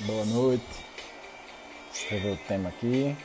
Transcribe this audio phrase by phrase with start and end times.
[0.00, 0.62] Boa noite.
[1.92, 3.16] Escrever o tema aqui.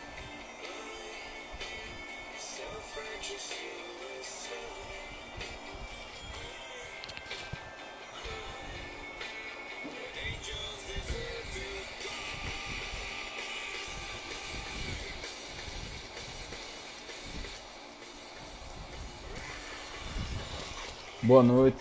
[21.22, 21.78] Boa noite.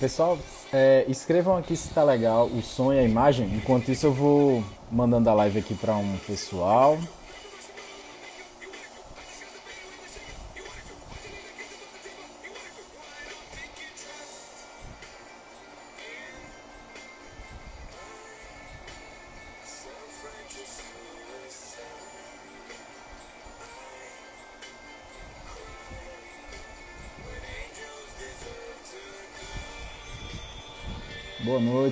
[0.00, 0.38] Pessoal,
[0.74, 3.48] é, escrevam aqui se tá legal o som e a imagem.
[3.54, 6.98] Enquanto isso, eu vou mandando a live aqui para um pessoal.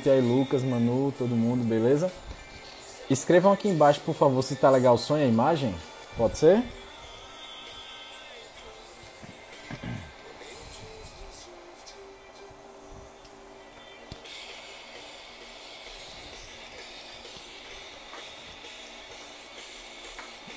[0.03, 2.11] Noite aí, Lucas, Manu, todo mundo, beleza?
[3.09, 5.73] Escrevam aqui embaixo, por favor, se tá legal o som e a imagem.
[6.17, 6.63] Pode ser?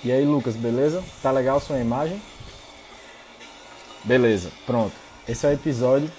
[0.04, 1.04] E aí, Lucas, beleza?
[1.22, 2.20] Tá legal a imagem?
[4.04, 4.94] Beleza, pronto.
[5.28, 6.12] Esse é o episódio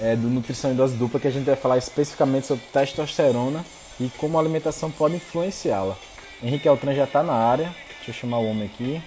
[0.00, 3.64] é, do Nutrição em Dose Dupla que a gente vai falar especificamente sobre testosterona
[3.98, 5.96] e como a alimentação pode influenciá-la.
[6.42, 7.74] Henrique Altran já está na área.
[7.96, 9.02] Deixa eu chamar o homem aqui.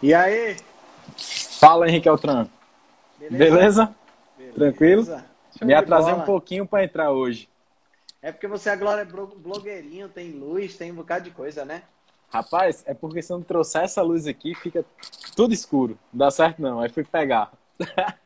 [0.00, 0.56] E aí?
[1.58, 2.46] Fala, Henrique Altran.
[3.18, 3.36] Beleza?
[3.36, 3.94] Beleza?
[4.38, 4.54] Beleza.
[4.54, 5.22] Tranquilo?
[5.60, 7.48] Me atrasei um pouquinho para entrar hoje.
[8.20, 11.82] É porque você agora é blo- blogueirinho, tem luz, tem um bocado de coisa, né?
[12.30, 14.84] Rapaz, é porque se eu não trouxer essa luz aqui, fica
[15.34, 15.98] tudo escuro.
[16.12, 16.80] Não dá certo não.
[16.80, 17.52] Aí fui pegar.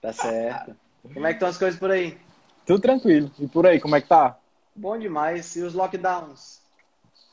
[0.00, 0.76] Tá certo.
[1.12, 2.16] Como é que estão as coisas por aí?
[2.64, 3.30] Tudo tranquilo.
[3.40, 4.38] E por aí, como é que tá?
[4.74, 5.56] Bom demais.
[5.56, 6.60] E os lockdowns?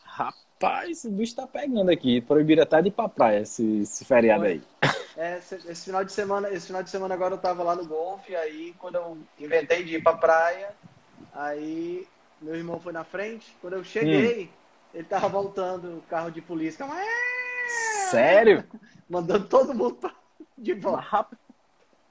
[0.04, 2.22] Rapaz, o bicho tá pegando aqui.
[2.22, 4.64] Proibiram até de ir pra praia esse, esse feriado aí.
[5.16, 7.86] É, esse, esse final de semana, esse final de semana agora eu tava lá no
[7.86, 10.74] golfe, aí quando eu inventei de ir pra praia,
[11.34, 12.08] aí
[12.42, 14.50] meu irmão foi na frente, quando eu cheguei,
[14.94, 17.08] ele tava voltando o carro de polícia, Calma, "É!"
[18.10, 18.64] Sério?
[19.10, 20.14] mandando todo mundo pra-
[20.58, 21.38] de volta.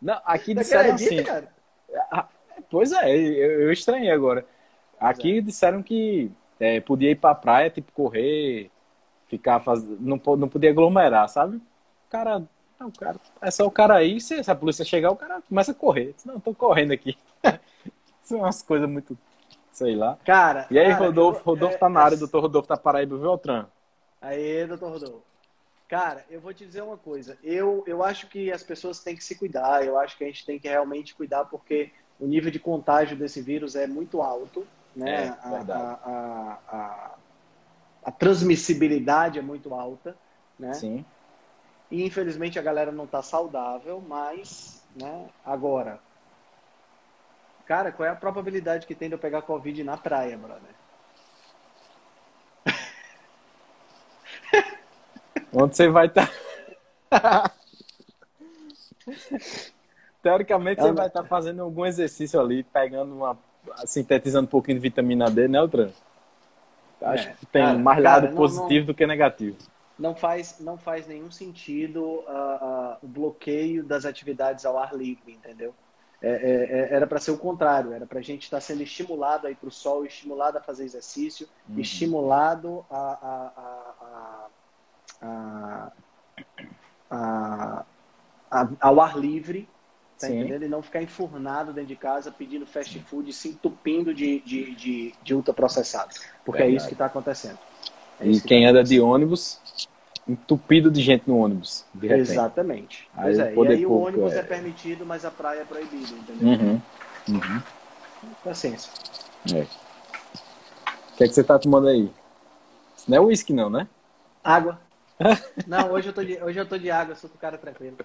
[0.01, 1.25] Não, aqui disseram acredita, assim.
[1.25, 1.49] cara?
[2.71, 4.47] Pois é, eu, eu estranhei agora.
[4.99, 8.71] Aqui disseram que é, podia ir pra praia, tipo, correr,
[9.29, 9.99] ficar fazendo.
[10.01, 11.57] Não, não podia aglomerar, sabe?
[11.57, 12.43] O cara.
[12.79, 13.17] Não, o cara.
[13.41, 16.15] É só o cara aí, se, se a polícia chegar, o cara começa a correr.
[16.25, 17.17] Não, tô correndo aqui.
[18.23, 19.17] São umas coisas muito.
[19.71, 20.19] Sei lá.
[20.25, 22.77] Cara, E aí, cara, Rodolfo, eu- Rodolfo é- tá na área, é- doutor Rodolfo tá
[22.77, 23.67] Paraíba, viu, Altran?
[24.21, 25.23] Aí, doutor Rodolfo.
[25.89, 27.39] Cara, eu vou te dizer uma coisa.
[27.43, 29.85] Eu, eu acho que as pessoas têm que se cuidar.
[29.85, 33.43] Eu acho que a gente tem que realmente cuidar porque o nível de contágio desse
[33.43, 34.67] vírus é muito alto,
[34.97, 35.27] né?
[35.27, 37.19] É, a, a, a,
[38.05, 40.17] a transmissibilidade é muito alta,
[40.59, 40.73] né?
[40.73, 41.05] Sim.
[41.91, 45.29] E infelizmente a galera não tá saudável, mas, né?
[45.45, 46.01] Agora,
[47.73, 50.75] cara, qual é a probabilidade que tem de eu pegar Covid na praia, brother?
[55.55, 56.31] Onde você vai estar.
[60.23, 63.39] Teoricamente, você vai estar fazendo algum exercício ali, pegando uma.
[63.87, 65.93] sintetizando um pouquinho de vitamina D, né, Altran?
[67.01, 69.57] Acho É, que tem cara, mais cara, lado não- positivo do que negativo.
[69.99, 75.33] não faz, não faz nenhum sentido ah, ah, o bloqueio das atividades ao ar livre,
[75.33, 75.75] entendeu?
[76.23, 79.47] É, é, é, era para ser o contrário, era para a gente estar sendo estimulado
[79.47, 81.81] a ir para o sol, estimulado a fazer exercício, Uhum.
[81.81, 84.47] estimulado a,
[85.21, 85.99] a,
[88.51, 89.69] a, ao ar livre,
[90.19, 90.39] tá Sim.
[90.39, 90.65] entendendo?
[90.65, 95.15] E não ficar enfurnado dentro de casa pedindo fast food, se entupindo de, de, de,
[95.23, 96.15] de ultraprocessado.
[96.45, 96.77] Porque é Verdade.
[96.77, 97.59] isso que está acontecendo.
[98.21, 99.59] É E que quem tá anda de ônibus,
[100.27, 101.85] entupido de gente no ônibus.
[102.01, 103.09] Exatamente.
[103.15, 103.51] Aí Pois o é.
[103.51, 104.43] E poder aí o ônibus é- é...
[104.43, 106.49] permitido, mas a praia é proibido, entendeu?
[106.49, 106.81] Uhum.
[107.29, 107.63] Uhum.
[108.45, 108.91] Paciência.
[109.53, 109.63] É.
[109.63, 112.11] O que é que você tá tomando aí?
[112.97, 113.89] Isso não é uísque, não, né?
[114.43, 114.81] Água.
[115.69, 117.97] Não, hoje eu tô de, hoje eu tô de água, sou do cara tranquilo.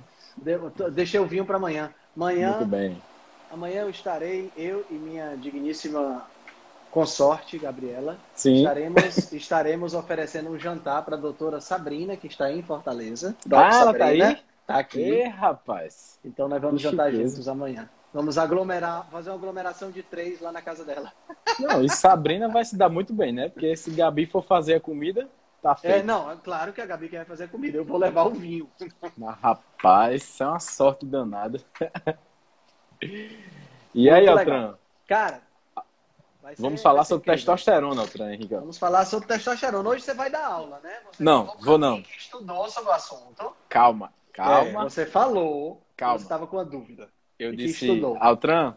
[0.45, 1.91] Eu tô- Deixei o vinho para amanhã.
[2.15, 3.01] Amanhã, Muito bem.
[3.51, 6.23] amanhã eu estarei, eu e minha digníssima
[6.91, 8.57] consorte, Gabriela, Sim.
[8.57, 13.35] estaremos, estaremos oferecendo um jantar para a doutora Sabrina, que está em Fortaleza.
[13.51, 14.19] Ah, ela tá aí?
[14.65, 15.21] Tá aqui.
[15.23, 16.19] Rapaz.
[16.25, 17.29] Então nós vamos Que jantar chiqueza.
[17.35, 17.89] juntos amanhã.
[18.13, 21.11] Vamos aglomerar, fazer uma aglomeração de três lá na casa dela.
[21.59, 23.49] Não, e Sabrina vai se dar muito bem, né?
[23.49, 25.27] Porque se Gabi for fazer a comida,
[25.61, 26.05] tá É, feito.
[26.05, 27.77] não, é claro que a Gabi quer fazer a comida.
[27.77, 28.67] Eu vou levar o vinho.
[29.17, 31.61] Mas, rapaz, isso é uma sorte danada.
[33.93, 34.55] E aí, Muito Altran?
[34.55, 34.79] legal.
[35.07, 35.41] Cara,
[36.47, 37.37] vai ser- Vamos falar ser sobre incrível.
[37.53, 38.55] testosterona, Altran, Henrique.
[38.55, 39.89] Vamos falar sobre testosterona.
[39.89, 40.97] Hoje você vai dar aula, né?
[41.11, 42.01] Você Não, vou não.
[42.01, 43.53] Que estudou sobre o assunto.
[43.67, 44.89] Calma, É, calma.
[44.89, 45.81] você falou.
[45.97, 46.17] Calma.
[46.19, 47.09] Você estava com a dúvida.
[47.37, 48.17] Eu que disse, estudou.
[48.19, 48.75] Altran,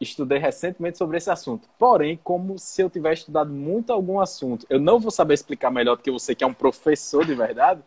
[0.00, 1.68] estudei recentemente sobre esse assunto.
[1.78, 5.96] Porém, como se eu tivesse estudado muito algum assunto, eu não vou saber explicar melhor
[5.96, 7.82] do que você, que é um professor de verdade,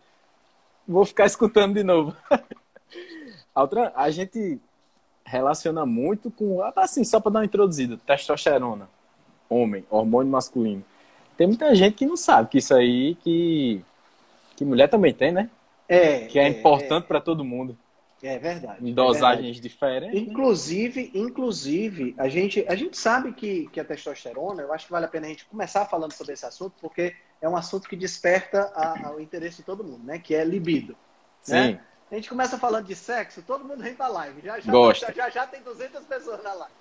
[0.87, 2.15] vou ficar escutando de novo.
[3.55, 4.59] Altran, a gente
[5.25, 8.87] relaciona muito com, assim, só para dar uma introduzida, testosterona,
[9.55, 10.83] homem, hormônio masculino.
[11.37, 13.81] Tem muita gente que não sabe que isso aí, que,
[14.55, 15.49] que mulher também tem, né?
[15.87, 16.25] É.
[16.27, 17.77] Que é, importante para todo mundo,
[18.23, 18.79] É, é verdade.
[18.81, 18.93] em é verdade.
[18.93, 20.19] dosagens diferentes.
[20.19, 25.05] Inclusive, inclusive, a gente, a gente sabe que, que a testosterona, eu acho que vale
[25.05, 28.71] a pena a gente começar falando sobre esse assunto, porque é um assunto que desperta
[28.73, 30.17] a- a- o interesse de todo mundo, né?
[30.17, 30.95] Que é libido.
[31.41, 31.53] Sim.
[31.53, 31.79] né?
[32.11, 34.41] A gente começa falando de sexo, todo mundo vem pra live.
[34.43, 35.07] Já já, Gosta.
[35.07, 36.73] já, já, já tem 200 pessoas na live.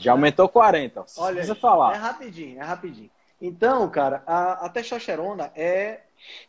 [0.00, 1.04] Já aumentou 40.
[1.06, 1.94] Só Olha, precisa aí, falar.
[1.94, 3.10] é rapidinho, é rapidinho.
[3.40, 6.00] Então, cara, a, a testosterona é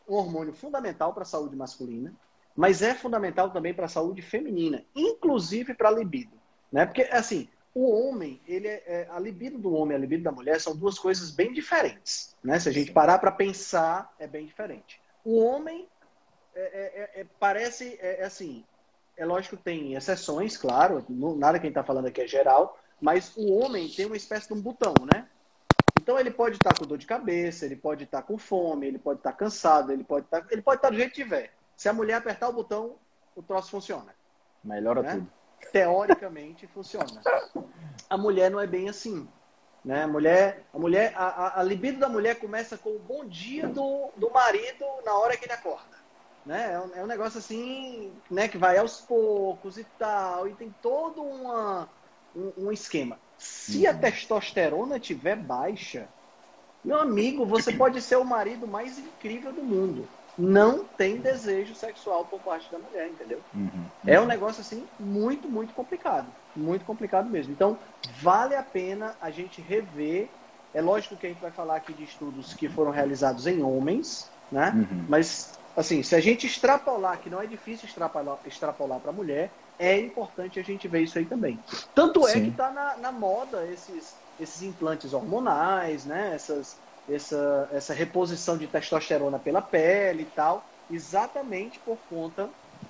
[0.08, 2.14] um hormônio fundamental para a saúde masculina,
[2.56, 6.38] mas é fundamental também para a saúde feminina, inclusive para a libido,
[6.72, 6.86] né?
[6.86, 10.32] Porque assim, o homem, ele é, é- a libido do homem e a libido da
[10.32, 12.60] mulher são duas coisas bem diferentes, né?
[12.60, 15.02] Se a gente parar para pensar, é bem diferente.
[15.24, 15.88] O homem
[16.54, 18.66] é- é- é- é- parece assim,
[19.16, 22.78] é lógico que tem exceções, claro, nada que a gente está falando aqui é geral,
[23.02, 25.28] mas o homem tem uma espécie de um botão, né?
[26.00, 29.20] Então ele pode estar com dor de cabeça, ele pode estar com fome, ele pode
[29.20, 31.54] estar cansado, ele pode estar, ele pode estar do jeito que tiver.
[31.76, 32.96] Se a mulher apertar o botão,
[33.36, 34.14] o troço funciona.
[34.64, 35.14] Melhora né?
[35.14, 35.32] tudo.
[35.72, 37.22] Teoricamente funciona.
[38.10, 39.28] A mulher não é bem assim.
[39.84, 40.04] Né?
[40.04, 44.10] A mulher, a, mulher a, a- libido da mulher começa com o bom dia do,
[44.16, 45.98] do marido na hora que ele acorda.
[46.46, 46.74] Né?
[46.74, 50.74] É, um, é um negócio assim, né, que vai aos poucos e tal, e tem
[50.82, 51.88] todo uma,
[52.36, 53.18] um, um esquema.
[53.38, 56.08] Se a testosterona tiver baixa,
[56.84, 60.08] meu amigo, você pode ser o marido mais incrível do mundo.
[60.38, 63.40] Não tem desejo sexual por parte da mulher, entendeu?
[63.54, 63.86] Uhum.
[64.06, 66.28] É um negócio assim muito, muito complicado.
[66.56, 67.52] Muito complicado mesmo.
[67.52, 67.78] Então,
[68.22, 70.30] vale a pena a gente rever.
[70.74, 74.30] É lógico que a gente vai falar aqui de estudos que foram realizados em homens,
[74.52, 74.72] né?
[74.74, 75.06] Uhum.
[75.08, 79.52] Mas, assim, se a gente extrapolar, que não é difícil extrapolar, extrapolar para a mulher,
[79.80, 81.60] é importante a gente ver isso aí também.
[81.96, 82.44] Tanto é Sim.
[82.44, 86.32] que está na, na moda esses, esses implantes hormonais, né?
[86.36, 86.78] Essas,
[87.10, 92.50] essa, essa reposição de testosterona pela pele e tal, exatamente por conta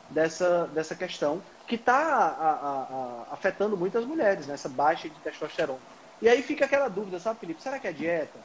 [0.09, 4.55] dessa, dessa questão que está afetando muitas mulheres, né?
[4.55, 5.79] essa baixa de testosterona.
[6.21, 7.63] E aí fica aquela dúvida, sabe, Felipe?
[7.63, 8.37] Será que é dieta?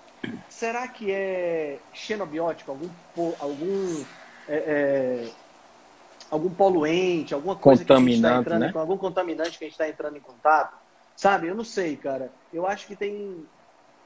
[0.49, 2.71] Será que é xenobiótico?
[2.71, 2.89] Algum,
[3.41, 4.05] algum,
[4.48, 5.32] é, é,
[6.31, 8.72] algum poluente, alguma coisa que a gente está entrando né?
[8.75, 10.76] algum contaminante que a gente está entrando em contato?
[11.14, 11.48] Sabe?
[11.48, 12.34] Eu não sei, cara.
[12.52, 13.48] Eu acho que tem,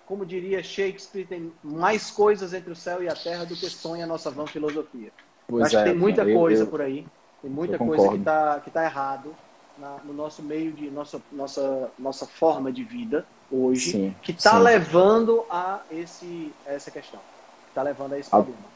[0.05, 4.05] como diria Shakespeare, tem mais coisas entre o céu e a terra do que sonha
[4.05, 5.13] a nossa vã filosofia.
[5.49, 7.07] Pois acho é, que tem muita eu- coisa eu- por aí.
[7.43, 9.35] Tem muita coisa que está que tá errado
[9.77, 14.59] na- no nosso meio de nossa, nossa, nossa forma de vida hoje, Sim, que está
[14.59, 17.23] levando a esse, a essa questão.
[17.67, 18.71] Está levando a esse Ah, problema.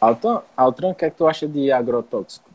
[0.00, 2.50] Altran, Altran, o que é que tu acha de agrotóxico?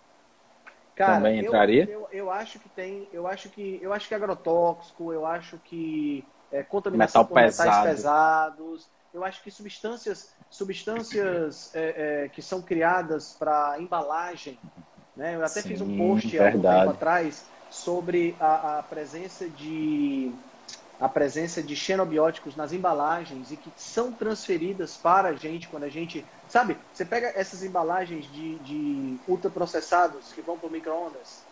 [0.95, 1.89] Cara, também eu- entraria?
[1.89, 6.31] Eu, eu, acho que tem, eu acho que eu acho que agrotóxico, eu acho que
[6.51, 7.79] é, contaminação Metal por metais pesado.
[7.79, 14.61] pesados, eu acho que substâncias, substâncias é, é, que são criadas para embalagem,
[15.15, 15.35] né?
[15.35, 20.39] Eu até fiz um Sim, post há algum tempo atrás sobre a, a presença de
[20.99, 25.89] a presença de xenobióticos nas embalagens e que são transferidas para a gente quando a
[25.89, 26.29] gente.
[26.53, 31.47] Sabe, você pega essas embalagens de, de ultraprocessados que vão para micro-ondas,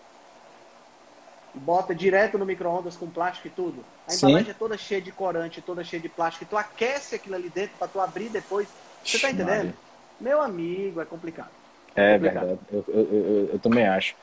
[1.55, 3.83] bota direto no micro-ondas com plástico e tudo.
[4.05, 4.19] A Sim.
[4.19, 7.49] embalagem é toda cheia de corante, toda cheia de plástico, e tu aquece aquilo ali
[7.49, 8.69] dentro para tu abrir depois.
[9.03, 9.73] Você tá entendendo?
[10.19, 11.55] Meu amigo, é complicado.
[11.95, 12.45] É Complicado.
[12.45, 14.15] verdade, eu, eu, eu- eu também acho.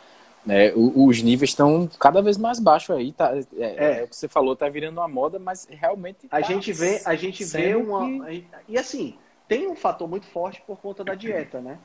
[0.48, 3.32] É, os níveis estão cada vez mais baixos aí, tá?
[3.56, 6.72] É, é o que você falou, tá virando uma moda, mas realmente A tá gente
[6.72, 8.08] vê, a gente vê uma.
[8.66, 9.18] E assim,
[9.48, 11.78] tem um fator muito forte por conta da dieta, né?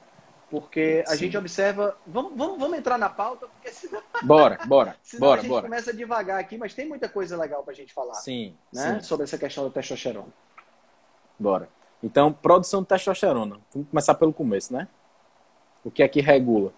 [0.50, 1.17] Porque a Sim.
[1.25, 1.98] gente observa.
[2.05, 5.65] Vamos, vamos, vamos entrar na pauta, porque senão, Bora, bora, senão a bora, gente bora.
[5.65, 9.00] começa devagar aqui, mas tem muita coisa legal pra gente falar, Sim, né?
[9.00, 10.27] sim, Sobre essa questão da testosterona.
[11.39, 11.67] bora.
[12.03, 13.60] Então, produção de testosterona.
[13.74, 14.88] Vamos começar pelo começo, né?
[15.84, 16.72] O que é que regula?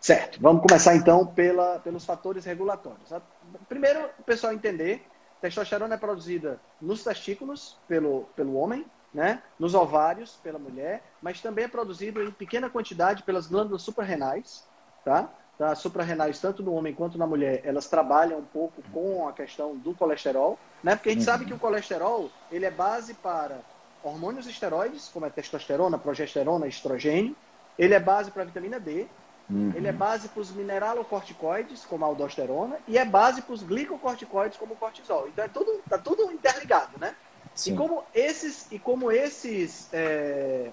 [0.00, 3.12] Certo, vamos começar então pela, pelos fatores regulatórios.
[3.12, 3.20] A-
[3.68, 5.06] Primeiro, o pessoal entender,
[5.40, 11.64] testosterona é produzida nos testículos pelo, pelo homem, né, nos ovários pela mulher, mas também
[11.64, 14.66] é produzido em pequena quantidade pelas glândulas suprarrenais,
[15.04, 15.30] tá?
[15.58, 19.76] Tá, suprarrenais, tanto no homem quanto na mulher, elas trabalham um pouco com a questão
[19.76, 20.94] do colesterol, né?
[20.94, 23.58] Porque a gente sabe que o colesterol, ele é base para
[24.02, 27.34] hormônios esteroides, como a testosterona, progesterona, estrogênio.
[27.76, 29.08] Ele é base para a vitamina D.
[29.50, 29.72] Uhum.
[29.74, 32.78] Ele é base para os mineralocorticoides, como a aldosterona.
[32.86, 35.26] E é base para os glicocorticoides, como o cortisol.
[35.28, 37.14] Então, é tudo, tá tudo interligado, né?
[37.54, 37.72] Sim.
[37.72, 40.70] E como esses, e como esses, é,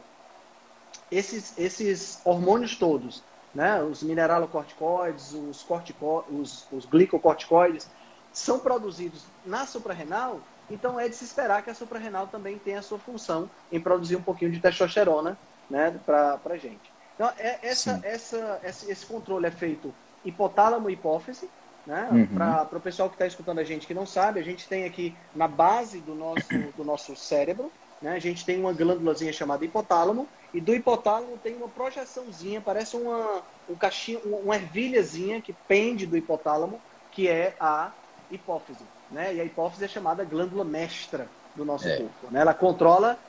[1.10, 3.24] esses, esses hormônios todos
[3.56, 3.82] né?
[3.82, 7.90] Os mineralocorticoides, os, cortico, os, os glicocorticoides,
[8.34, 12.82] são produzidos na suprarrenal, então é de se esperar que a suprarrenal também tenha a
[12.82, 15.38] sua função em produzir um pouquinho de testosterona
[15.70, 16.94] né, para a gente.
[17.16, 19.94] Então, é, essa, essa, esse, esse controle é feito
[20.24, 21.50] hipotálamo hipófise,
[21.86, 22.08] né?
[22.12, 22.28] Uhum.
[22.28, 25.16] Para o pessoal que está escutando a gente que não sabe, a gente tem aqui
[25.36, 28.14] na base do nosso, do nosso cérebro, né?
[28.14, 33.44] a gente tem uma glândulazinha chamada hipotálamo, e do hipotálamo tem uma projeçãozinha, parece uma,
[33.70, 36.82] um cachinho, uma ervilhazinha que pende do hipotálamo,
[37.12, 37.92] que é a
[38.32, 38.84] hipófise.
[39.12, 39.36] Né?
[39.36, 41.98] E a hipófise é chamada glândula mestra do nosso é.
[41.98, 42.32] corpo.
[42.32, 42.42] Né?
[42.42, 43.20] Ela controla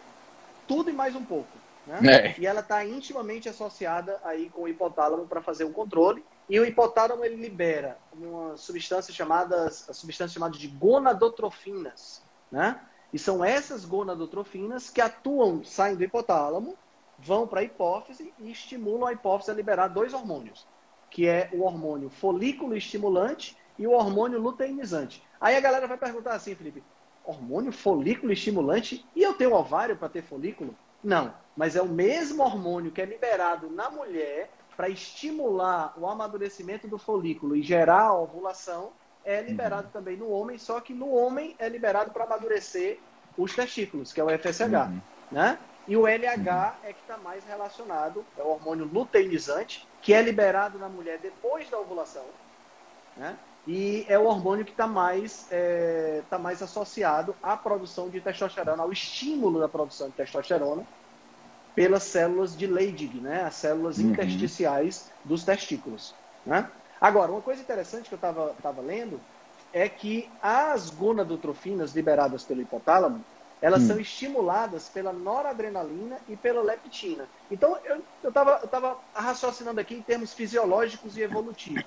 [0.66, 1.48] tudo e mais um pouco.
[1.86, 2.16] Né?
[2.16, 2.34] É.
[2.38, 6.24] E ela está intimamente associada aí com o hipotálamo para fazer um controle.
[6.48, 12.22] E o hipotálamo ele libera uma substância chamada, a substância chamada de gonadotrofinas.
[12.50, 12.80] Né?
[13.12, 16.76] E são essas gonadotrofinas que atuam, saem do hipotálamo
[17.18, 20.66] vão para a hipófise e estimulam a hipófise a liberar dois hormônios,
[21.10, 25.22] que é o hormônio folículo estimulante e o hormônio luteinizante.
[25.40, 26.82] Aí a galera vai perguntar assim, Felipe,
[27.24, 30.76] hormônio folículo estimulante e eu tenho ovário para ter folículo?
[31.06, 36.88] Não, mas é o mesmo hormônio que é liberado na mulher para estimular o amadurecimento
[36.88, 38.90] do folículo e gerar a ovulação,
[39.24, 39.92] é liberado uhum.
[39.92, 42.98] também no homem, só que no homem é liberado para amadurecer
[43.38, 45.00] os testículos, que é o FSH, uhum.
[45.30, 45.56] né?
[45.86, 50.76] E o LH é que está mais relacionado, é o hormônio luteinizante, que é liberado
[50.76, 52.24] na mulher depois da ovulação,
[53.16, 53.38] né?
[53.64, 58.82] E é o hormônio que está mais, é, tá mais associado à produção de testosterona,
[58.82, 60.84] ao estímulo da produção de testosterona
[61.76, 63.44] pelas células de Leydig, né?
[63.44, 64.10] As células uhum.
[64.10, 66.14] intersticiais dos testículos,
[66.44, 66.68] né?
[66.98, 69.20] Agora, uma coisa interessante que eu estava tava lendo
[69.72, 73.22] é que as gonadotrofinas liberadas pelo hipotálamo,
[73.60, 73.88] elas hum.
[73.88, 77.28] são estimuladas pela noradrenalina e pela leptina.
[77.50, 81.84] Então, eu estava eu tava raciocinando aqui em termos fisiológicos e evolutivos.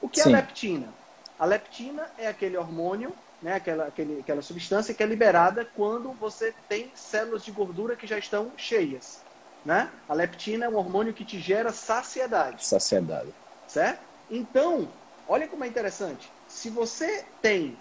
[0.00, 0.34] O que é Sim.
[0.34, 0.88] a leptina?
[1.36, 6.54] A leptina é aquele hormônio, né, aquela, aquele, aquela substância que é liberada quando você
[6.68, 9.21] tem células de gordura que já estão cheias.
[9.64, 9.90] Né?
[10.08, 12.64] A leptina é um hormônio que te gera saciedade.
[12.64, 13.32] Saciedade.
[13.68, 14.00] Certo?
[14.30, 14.88] Então,
[15.28, 16.30] olha como é interessante.
[16.48, 17.76] Se você tem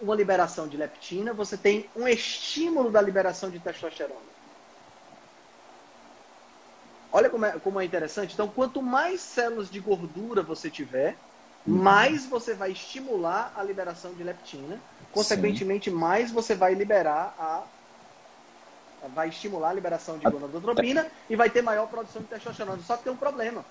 [0.00, 4.34] uma liberação de leptina, você tem um estímulo da liberação de testosterona.
[7.12, 8.34] Olha como é, como é interessante.
[8.34, 11.16] Então, quanto mais células de gordura você tiver,
[11.64, 11.76] uhum.
[11.76, 14.80] mais você vai estimular a liberação de leptina.
[15.12, 15.96] Consequentemente, Sim.
[15.96, 17.62] mais você vai liberar a.
[19.08, 22.82] Vai estimular a liberação de gonadotropina e vai ter maior produção de testosterona.
[22.82, 23.64] Só que tem um problema.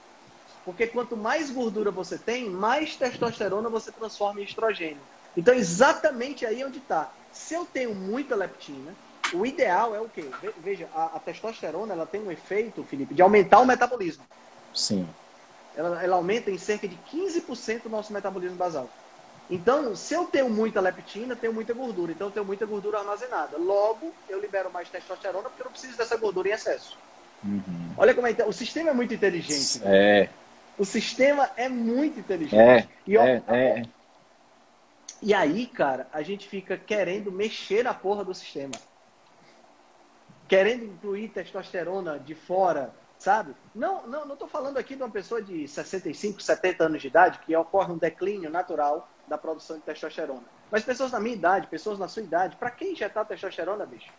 [0.65, 5.01] Porque quanto mais gordura você tem, mais testosterona você transforma em estrogênio.
[5.35, 7.11] Então, exatamente aí onde está.
[7.31, 8.93] Se eu tenho muita leptina,
[9.33, 10.29] o ideal é o quê?
[10.59, 14.23] Veja, a, a, testosterona ela tem um efeito, Felipe, de aumentar o metabolismo.
[14.73, 15.07] Sim.
[15.75, 18.87] Ela, ela aumenta em cerca de 15% o nosso metabolismo basal.
[19.53, 22.11] Então, se eu tenho muita leptina, tenho muita gordura.
[22.11, 23.55] Então, eu tenho muita gordura armazenada.
[23.55, 26.97] Logo, eu libero mais testosterona porque eu não preciso dessa gordura em excesso.
[27.43, 27.93] Uhum.
[27.95, 28.31] Olha como é.
[28.47, 29.79] O sistema é muito inteligente.
[29.85, 30.21] Né?
[30.21, 30.29] É.
[30.75, 32.59] O sistema é muito inteligente.
[32.59, 33.83] É, e, ó, é, é.
[35.21, 38.73] E aí, cara, a gente fica querendo mexer na porra do sistema.
[40.47, 43.53] Querendo incluir testosterona de fora, sabe?
[43.75, 47.37] Não, não, não tô falando aqui de uma pessoa de 65, 70 anos de idade
[47.45, 50.45] que ocorre um declínio natural da produção de testosterona.
[50.71, 54.11] Mas pessoas na minha idade, pessoas na sua idade, para quem injetar testosterona, bicho?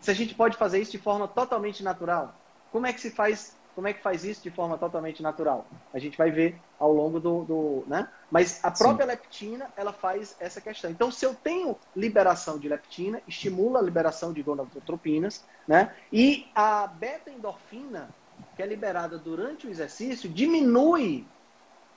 [0.00, 3.56] Se a gente pode fazer isso de forma totalmente natural, como é que se faz
[3.76, 5.70] como é que faz isso de forma totalmente natural?
[5.92, 7.44] A gente vai ver ao longo do.
[7.44, 8.10] do né?
[8.30, 9.12] Mas a própria Sim.
[9.12, 10.90] leptina, ela faz essa questão.
[10.90, 15.94] Então, se eu tenho liberação de leptina, estimula a liberação de gonadotropinas, né?
[16.10, 18.14] E a beta-endorfina,
[18.56, 21.30] que é liberada durante o exercício, diminui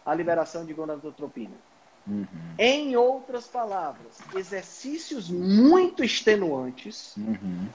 [0.04, 1.64] a liberação de gonadotropina.
[2.08, 2.26] Uhum.
[2.58, 7.68] Em outras palavras, exercícios muito extenuantes uhum.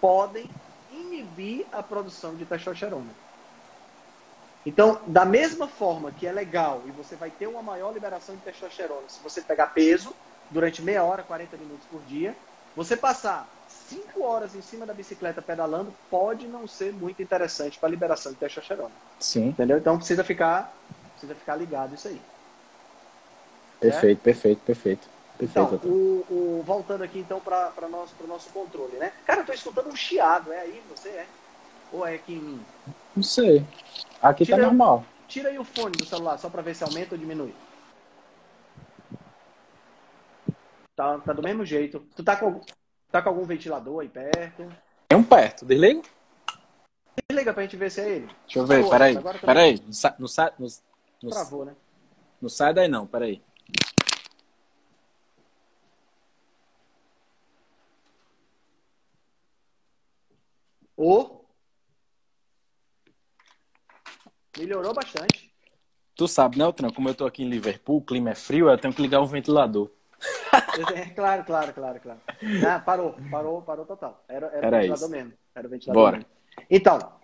[0.00, 0.48] podem
[0.90, 3.10] inibir a produção de testosterona.
[4.64, 8.42] Então, da mesma forma que é legal e você vai ter uma maior liberação de
[8.42, 10.12] testosterona se você pegar peso
[10.50, 12.34] durante meia hora, 40 minutos por dia,
[12.74, 17.88] você passar cinco horas em cima da bicicleta pedalando pode não ser muito interessante para
[17.88, 18.90] a liberação de testosterona.
[19.20, 19.48] Sim.
[19.48, 19.78] Entendeu?
[19.78, 20.74] Então precisa ficar,
[21.12, 22.20] precisa ficar ligado isso aí.
[23.80, 25.08] Perfeito, perfeito, perfeito.
[25.40, 25.94] Então, Perfeito.
[25.94, 29.12] o, o- voltando aqui então para o nosso, pro nosso controle, né?
[29.26, 31.26] Cara, eu tô escutando um chiado, é aí você é?
[31.92, 32.64] Ou é aqui em mim?
[33.14, 33.64] Não sei.
[34.22, 35.04] Aqui tá Tira- normal.
[35.28, 37.54] Tira aí o fone do celular só para ver se aumenta ou diminui.
[40.94, 42.00] Tá, tá do mesmo jeito.
[42.16, 42.62] Tu tá com,
[43.10, 44.66] tá com algum ventilador aí perto?
[45.08, 46.02] Tem um perto, desliga?
[47.30, 48.26] Liga pra gente ver se é ele.
[48.44, 49.18] Deixa eu ver, Pô, peraí.
[49.40, 49.82] Peraí.
[50.18, 50.28] Não
[50.58, 50.68] não,
[51.22, 51.74] não, Travou, né?
[52.40, 53.42] não sai daí não, peraí.
[60.96, 61.46] Ou
[64.58, 65.52] melhorou bastante.
[66.14, 66.90] Tu sabe, né, Altran?
[66.90, 69.26] Como eu tô aqui em Liverpool, o clima é frio, eu tenho que ligar o
[69.26, 69.90] ventilador.
[70.94, 72.20] É, claro, claro, claro, claro.
[72.66, 74.22] Ah, parou, parou, parou total.
[74.28, 75.10] Era, era, Era o ventilador isso.
[75.16, 75.32] mesmo.
[75.54, 76.16] Era o ventilador Bora.
[76.18, 76.30] mesmo.
[76.68, 77.20] Então,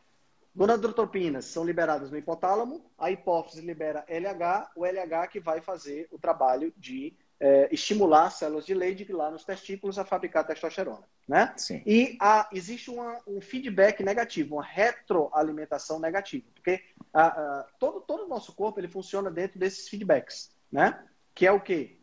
[0.55, 6.19] gonadotropinas são liberadas no hipotálamo, a hipófise libera LH, o LH que vai fazer o
[6.19, 11.53] trabalho de eh, estimular as células de Leydig lá nos testículos a fabricar testosterona, né?
[11.57, 11.83] Sim.
[11.85, 16.81] E a- existe uma- um feedback negativo, uma retroalimentação negativa, porque
[17.13, 21.03] ah, ah, todo, todo o nosso corpo ele funciona dentro desses feedbacks, né?
[21.35, 21.99] Que é o quê?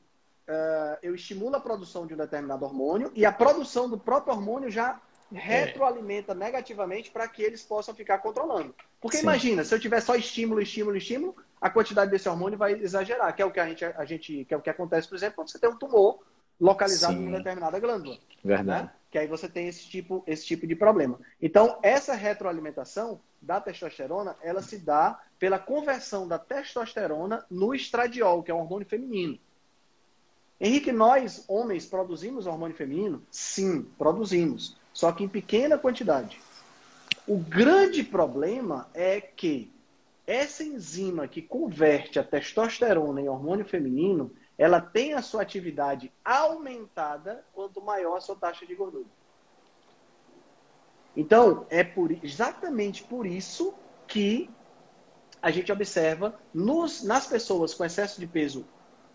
[0.48, 4.70] Ah, eu estimulo a produção de um determinado hormônio e a produção do próprio hormônio
[4.70, 8.74] já retroalimenta negativamente para que eles possam ficar controlando.
[9.00, 9.24] Porque Sim.
[9.24, 13.41] imagina, se eu tiver só estímulo, estímulo, estímulo, a quantidade desse hormônio vai exagerar, que
[13.41, 15.50] é o que a gente, a gente que é o que acontece, por exemplo, quando
[15.50, 16.19] você tem um tumor
[16.59, 17.24] localizado Sim.
[17.24, 18.83] em uma determinada glândula Verdade.
[18.83, 18.91] né?
[19.09, 21.19] Que aí você tem esse tipo, esse tipo de problema.
[21.41, 28.51] Então, essa retroalimentação da testosterona, ela se dá pela conversão da testosterona no estradiol, que
[28.51, 29.39] é um hormônio feminino.
[30.60, 33.24] Henrique, nós, homens, produzimos hormônio feminino?
[33.32, 34.75] Sim, produzimos.
[34.94, 36.42] Só que em pequena quantidade.
[37.25, 39.72] O grande problema é que
[40.28, 47.45] essa enzima que converte a testosterona em hormônio feminino, ela tem a sua atividade aumentada
[47.54, 49.08] quanto maior a sua taxa de gordura.
[51.15, 53.74] Então, é por, exatamente por isso
[54.08, 54.50] que
[55.41, 58.65] a gente observa nos, nas pessoas com excesso de peso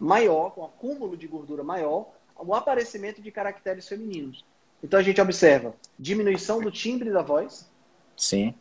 [0.04, 4.44] maior, com acúmulo de gordura maior, o aparecimento de caracteres femininos.
[4.82, 7.70] Então, a gente observa diminuição do timbre da voz,
[8.16, 8.54] Sim.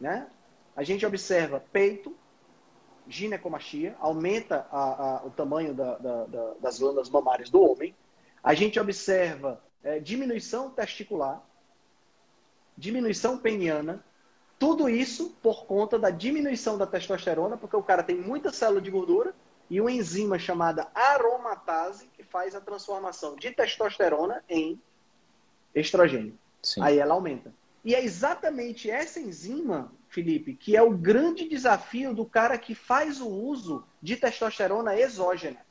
[0.00, 0.26] né?
[0.74, 2.14] A gente observa peito,
[3.06, 7.94] ginecomastia, aumenta a- a- o tamanho da- da- da- das glândulas mamárias do homem.
[8.42, 11.42] A gente observa eh, diminuição testicular,
[12.78, 14.04] diminuição peniana.
[14.58, 18.92] Tudo isso por conta da diminuição da testosterona, porque o cara tem muita célula de
[18.92, 19.34] gordura
[19.72, 24.78] e uma enzima chamada aromatase que faz a transformação de testosterona em
[25.74, 26.38] estrogênio.
[26.62, 26.82] Sim.
[26.82, 27.54] Aí ela aumenta.
[27.82, 33.18] E é exatamente essa enzima, Felipe, que é o grande desafio do cara que faz
[33.18, 35.64] o uso de testosterona exógena.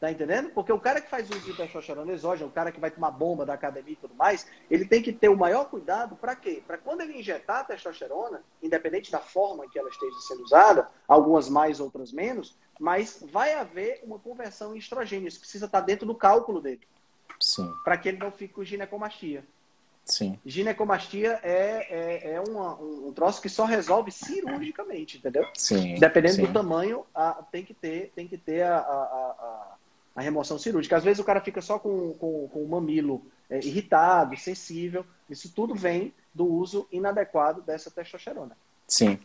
[0.00, 0.50] Tá entendendo?
[0.50, 3.46] Porque o cara que faz uso de testosterona exógena, o cara que vai tomar bomba
[3.46, 6.62] da academia e tudo mais, ele tem que ter o maior cuidado para quê?
[6.66, 11.48] Para quando ele injetar a testosterona, independente da forma que ela esteja sendo usada, algumas
[11.48, 15.28] mais, outras menos, mas vai haver uma conversão em estrogênio.
[15.28, 16.86] Isso precisa estar dentro do cálculo dele,
[17.40, 17.72] Sim.
[17.84, 19.44] para que ele não fique com ginecomastia.
[20.04, 20.38] Sim.
[20.44, 25.46] Ginecomastia é, é, é uma- um, um troço que só resolve cirurgicamente, entendeu?
[25.54, 25.94] Sim.
[25.94, 26.42] Dependendo Sim.
[26.46, 29.73] do tamanho, a- tem que ter, tem que ter a, a, a,
[30.14, 30.96] a remoção cirúrgica.
[30.96, 35.04] Às vezes o cara fica só com, com, com o mamilo é, irritado, sensível.
[35.28, 38.56] Isso tudo vem do uso inadequado dessa testosterona.
[38.86, 39.18] Sim.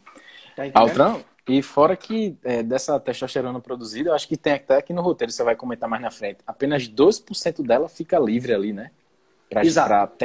[0.56, 0.64] Tá?
[0.74, 5.02] Altran, e fora que é, dessa testosterona produzida, eu acho que tem até aqui no
[5.02, 8.92] roteiro, você vai comentar mais na frente, apenas 12% dela fica livre ali, né?
[9.50, 10.16] Pra, Exato.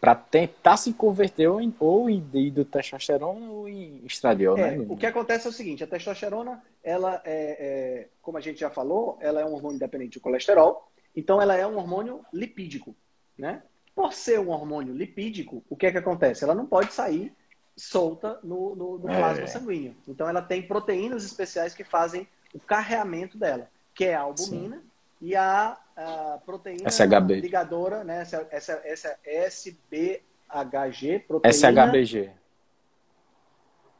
[0.00, 2.24] pra tentar se converter ou em, ou em
[2.70, 4.86] testosterona ou em estradiol, É, né?
[4.88, 8.70] o que acontece é o seguinte, a testosterona, ela é, é, como a gente já
[8.70, 12.94] falou, ela é um hormônio dependente do colesterol, então ela é um hormônio lipídico,
[13.36, 13.62] né?
[13.94, 16.44] Por ser um hormônio lipídico, o que é que acontece?
[16.44, 17.32] Ela não pode sair
[17.76, 19.16] solta no, no, no É.
[19.16, 19.96] plasma sanguíneo.
[20.06, 24.82] Então ela tem proteínas especiais que fazem o carreamento dela, que é a albumina
[25.20, 27.40] e a, a proteína SHB.
[27.40, 28.22] ligadora, né?
[28.22, 31.52] Essa, essa, essa SBHG, proteína...
[31.52, 32.30] SHBG.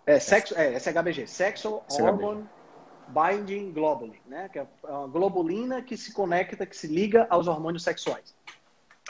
[0.07, 2.03] É, sexo, é, SHBG, Sexual SHBG.
[2.11, 2.49] Hormone
[3.11, 4.49] Binding Globulin, né?
[4.49, 8.35] Que é uma globulina que se conecta, que se liga aos hormônios sexuais.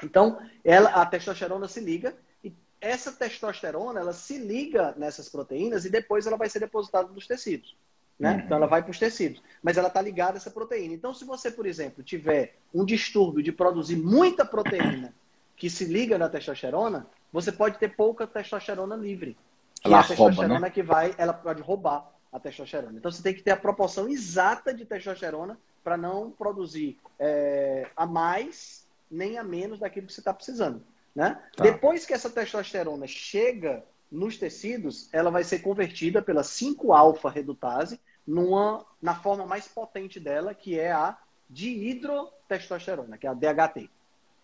[0.02, 5.90] Então, ela, a testosterona se liga e essa testosterona, ela se liga nessas proteínas e
[5.90, 7.76] depois ela vai ser depositada nos tecidos.
[8.18, 8.32] Né?
[8.32, 8.38] Uhum.
[8.40, 10.94] Então ela vai para os tecidos, mas ela está ligada a essa proteína.
[10.94, 15.14] Então, se você, por exemplo, tiver um distúrbio de produzir muita proteína
[15.56, 19.36] que se liga na testosterona, você pode ter pouca testosterona livre.
[19.84, 20.70] Ela é a testosterona rouba, né?
[20.70, 22.96] que vai, ela pode roubar a testosterona.
[22.96, 28.06] Então você tem que ter a proporção exata de testosterona para não produzir é, a
[28.06, 30.82] mais nem a menos daquilo que você está precisando.
[31.14, 31.40] Né?
[31.56, 31.64] Tá.
[31.64, 39.14] Depois que essa testosterona chega nos tecidos, ela vai ser convertida pela 5-alfa-redutase numa, na
[39.14, 41.16] forma mais potente dela, que é a
[41.48, 43.90] dihidrotestosterona, que é a DHT.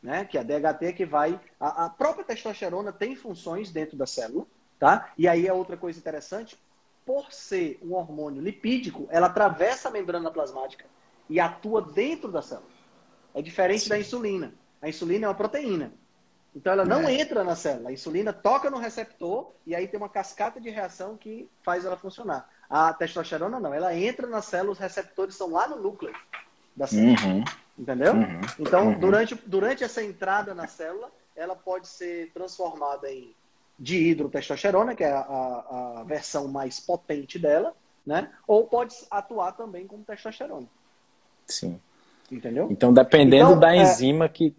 [0.03, 0.25] Né?
[0.25, 1.41] Que é a DHT que vai.
[1.59, 4.47] A, a própria testosterona tem funções dentro da célula,
[4.79, 5.13] tá?
[5.17, 6.59] E aí é outra coisa interessante,
[7.07, 10.85] por ser um hormônio lipídico, ela atravessa a membrana plasmática
[11.31, 12.69] e atua dentro da célula.
[13.33, 13.91] É diferente Sim.
[13.91, 14.53] da insulina.
[14.83, 15.93] A insulina é uma proteína.
[16.55, 17.15] Então ela não é.
[17.15, 17.91] entra na célula.
[17.91, 21.97] A insulina toca no receptor e aí tem uma cascata de reação que faz ela
[21.97, 22.51] funcionar.
[22.69, 26.13] A testosterona não, ela entra na célula, os receptores são lá no núcleo
[26.75, 27.17] da célula.
[27.25, 27.45] Uhum.
[27.79, 28.15] Entendeu?
[28.15, 28.41] Uhum.
[28.59, 28.99] Então, uhum.
[28.99, 33.33] Durante, durante essa entrada na célula, ela pode ser transformada em
[33.79, 37.75] dihidrotestosterona, que é a, a, a versão mais potente dela,
[38.07, 38.31] né?
[38.47, 40.67] Ou pode atuar também como testosterona.
[41.47, 41.81] Sim.
[42.31, 42.69] Entendeu?
[42.71, 44.55] Então, dependendo então, da é enzima que.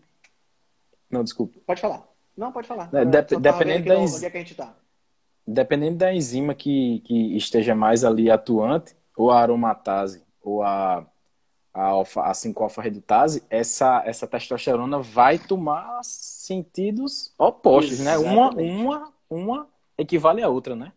[1.10, 1.60] Não, desculpa.
[1.66, 2.08] Pode falar.
[2.36, 2.90] Não, pode falar.
[2.94, 4.18] É, dep dependendo da enzima.
[4.18, 4.76] Onde é que a gente tá?
[5.46, 11.06] Dependendo da enzima que, que esteja mais ali atuante, ou a aromatase, ou a,
[11.78, 18.26] a, alfa, a 5-alfa-redutase, essa, essa testosterona vai tomar sentidos opostos, Exatamente.
[18.26, 18.34] né?
[18.34, 20.92] Uma, uma, uma equivale à outra, né?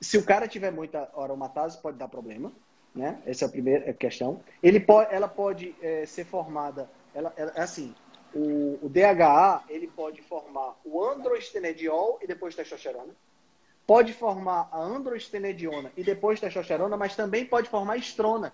[0.00, 2.52] Se o cara tiver muita aromatase, pode dar problema.
[2.94, 3.18] Né?
[3.26, 4.40] Essa é a primeira questão.
[4.62, 6.88] Ele pode, ela pode é, ser formada.
[7.12, 7.94] Ela, ela, é assim:
[8.34, 13.14] o, o, DHA ele pode formar o androestenediol e depois testosterona.
[13.86, 18.52] Pode formar a androestenediona e depois testosterona, mas também pode formar estrona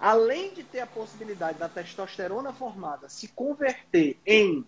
[0.00, 4.64] além de ter a possibilidade da testosterona formada se converter em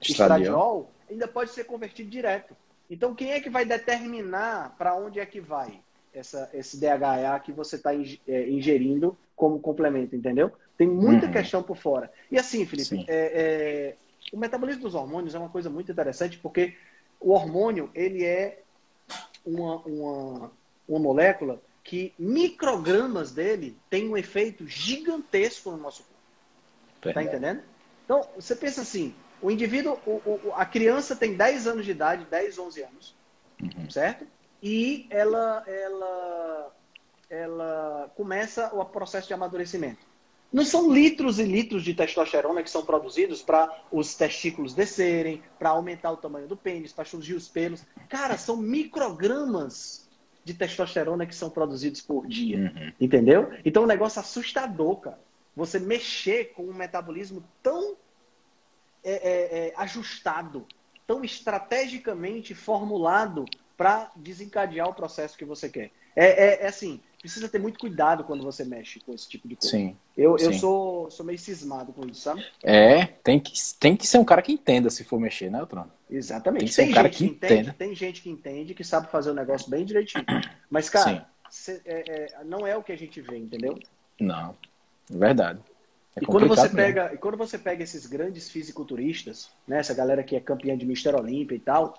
[0.00, 2.56] estradiol, ainda pode ser convertido direto.
[2.90, 5.80] Então, quem é que vai determinar para onde é que vai
[6.12, 10.50] essa, esse DHA que você está é, ingerindo como complemento, entendeu?
[10.76, 11.32] Tem muita uhum.
[11.32, 12.12] questão por fora.
[12.30, 13.96] E assim, Felipe, é, é,
[14.32, 16.76] o metabolismo dos hormônios é uma coisa muito interessante porque
[17.20, 18.62] o hormônio ele é
[19.44, 20.52] uma, uma,
[20.88, 27.14] uma molécula que microgramas dele têm um efeito gigantesco no nosso corpo.
[27.14, 27.62] Tá entendendo?
[28.04, 32.24] Então, você pensa assim, o indivíduo, o, o, a criança tem 10 anos de idade,
[32.30, 33.16] 10, 11 anos,
[33.60, 33.90] uhum.
[33.90, 34.26] certo?
[34.62, 36.74] E ela, ela,
[37.28, 40.06] ela começa o processo de amadurecimento.
[40.52, 45.70] Não são litros e litros de testosterona que são produzidos para os testículos descerem, para
[45.70, 47.84] aumentar o tamanho do pênis, para surgir os pelos.
[48.08, 50.10] Cara, são microgramas
[50.44, 52.72] de testosterona que são produzidos por dia.
[52.74, 52.92] Uhum.
[53.00, 53.50] Entendeu?
[53.64, 55.20] Então, é um negócio assustador, cara.
[55.56, 57.96] Você mexer com um metabolismo tão
[59.04, 60.66] é, é, é, ajustado,
[61.06, 63.44] tão estrategicamente formulado
[63.76, 65.90] para desencadear o processo que você quer.
[66.14, 69.54] É, é, é, assim, precisa ter muito cuidado quando você mexe com esse tipo de
[69.54, 69.70] coisa.
[69.70, 69.96] Sim.
[70.16, 70.46] Eu, sim.
[70.46, 72.44] eu sou, sou meio cismado com isso, sabe?
[72.62, 75.90] É, tem que, tem que ser um cara que entenda se for mexer, né, Trono?
[76.10, 76.60] Exatamente.
[76.60, 77.74] Tem que ser um cara que entende, entenda.
[77.78, 80.24] tem gente que entende, que sabe fazer o negócio bem direitinho.
[80.68, 82.04] Mas, cara, cê- é-
[82.40, 83.78] é, não é o que a gente vê, entendeu?
[84.20, 84.56] Não,
[85.08, 85.60] verdade.
[86.16, 86.76] É e quando você mesmo.
[86.76, 90.84] pega, e quando você pega esses grandes fisiculturistas, né, essa galera que é campeã de
[90.84, 91.98] Mister Olímpia e tal,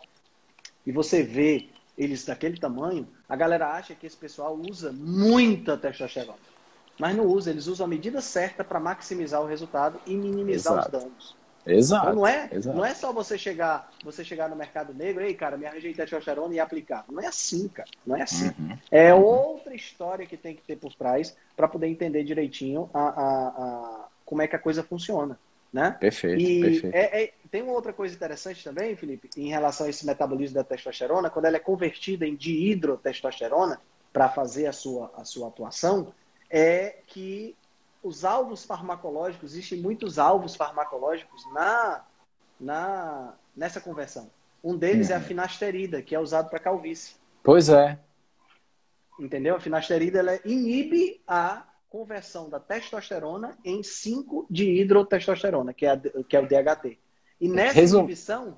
[0.85, 6.37] e você vê eles daquele tamanho, a galera acha que esse pessoal usa muita testosterona.
[6.99, 10.97] Mas não usa, eles usam a medida certa para maximizar o resultado e minimizar Exato.
[10.97, 11.35] os danos.
[11.65, 12.05] Exato.
[12.07, 12.77] Então não é, exato.
[12.77, 16.53] não é só você chegar, você chegar no mercado negro, ei, cara, me arranjei testosterona
[16.53, 17.05] e aplicar.
[17.09, 17.89] Não é assim, cara.
[18.05, 18.47] Não é assim.
[18.59, 18.77] Uhum.
[18.91, 23.47] É outra história que tem que ter por trás para poder entender direitinho a, a-
[23.47, 25.39] a- como é que a coisa funciona,
[25.73, 25.91] né?
[25.99, 26.95] Perfeito, E perfeito.
[26.95, 30.63] é- é- tem uma outra coisa interessante também, Felipe, em relação a esse metabolismo da
[30.63, 33.81] testosterona, quando ela é convertida em dihidrotestosterona
[34.13, 36.13] para fazer a sua, a sua atuação,
[36.49, 37.55] é que
[38.03, 42.05] os alvos farmacológicos, existem muitos alvos farmacológicos na,
[42.59, 44.29] na, nessa conversão.
[44.63, 45.23] Um deles é a Uhum.
[45.23, 47.15] finasterida, que é usado para calvície.
[47.41, 47.97] Pois é.
[49.19, 49.55] Entendeu?
[49.55, 51.65] A finasterida ela inibe a
[52.03, 56.97] conversão da testosterona em 5-dihidrotestosterona, que é, a- que é o DHT.
[57.39, 58.57] E nessa Resum- inibição,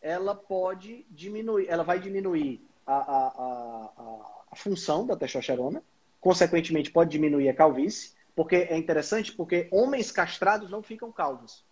[0.00, 3.90] ela pode diminuir, ela vai diminuir a, a, a,
[4.52, 5.82] a- função da testosterona,
[6.20, 11.64] consequentemente pode diminuir a calvície, porque é interessante porque homens castrados não ficam calvos.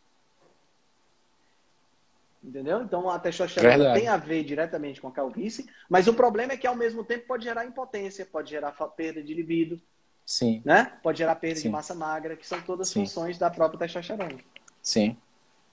[2.43, 2.83] Entendeu?
[2.83, 4.01] Então a testosterona Verdade.
[4.01, 7.25] tem a ver diretamente com a calvície, mas o problema é que ao mesmo tempo
[7.29, 9.81] pode gerar impotência, pode gerar perda de libido,
[10.27, 10.93] Sim, né?
[11.03, 11.63] Pode gerar perda Sim.
[11.65, 13.01] de massa magra, que são todas Sim.
[13.01, 14.39] funções da própria testosterona.
[14.83, 15.17] sim.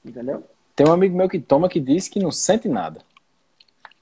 [0.03, 0.43] Entendeu?
[0.75, 3.01] Tem um amigo meu que toma que diz que não sente nada.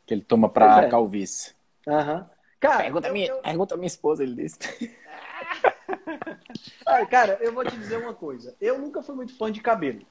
[0.08, 0.90] Que ele toma pra é.
[0.90, 1.54] calvície.
[1.88, 2.30] Aham.
[2.60, 4.58] Cara, Pergunta a eu- minha, eu- pergunta a minha esposa, ele disse.
[6.86, 8.56] Ah, cara, eu vou te dizer uma coisa.
[8.60, 10.02] Eu nunca fui muito fã de cabelo.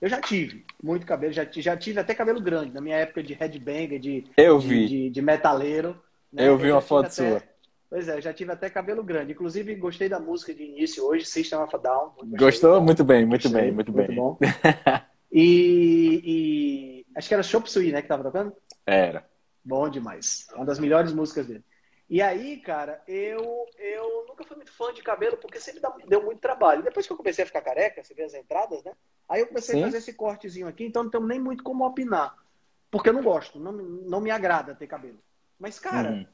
[0.00, 3.34] Eu já tive muito cabelo, já, já tive até cabelo grande, na minha época de
[3.34, 4.86] headbanger, de, Eu de, vi.
[4.88, 6.00] de, de metaleiro.
[6.32, 6.46] né?
[6.48, 7.42] Eu vi já uma foto até- sua.
[7.90, 9.32] Pois é, já tive até cabelo grande.
[9.32, 12.12] Inclusive, gostei da música de início hoje, System of a Down.
[12.38, 12.80] Gostou?
[12.80, 14.14] Muito bem, muito Gostei, bem, muito bem.
[14.14, 14.38] bom.
[15.30, 18.54] E, e acho que era Chop Suey, né, que tava tocando?
[18.86, 19.28] Era.
[19.62, 20.46] Bom demais.
[20.54, 21.62] Uma das melhores músicas dele.
[22.08, 26.40] E aí, cara, eu, eu nunca fui muito fã de cabelo porque sempre deu muito
[26.40, 26.82] trabalho.
[26.82, 28.92] Depois que eu comecei a ficar careca, você vê as entradas, né?
[29.28, 29.82] Aí eu comecei Sim.
[29.82, 32.34] a fazer esse cortezinho aqui, então não tenho nem muito como opinar.
[32.90, 35.18] Porque eu não gosto, não, não me agrada ter cabelo.
[35.58, 36.26] Mas, cara, Uhum.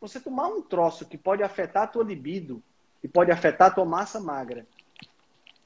[0.00, 2.62] Você tomar um troço que pode afetar a tua libido
[3.02, 4.66] e pode afetar a tua massa magra,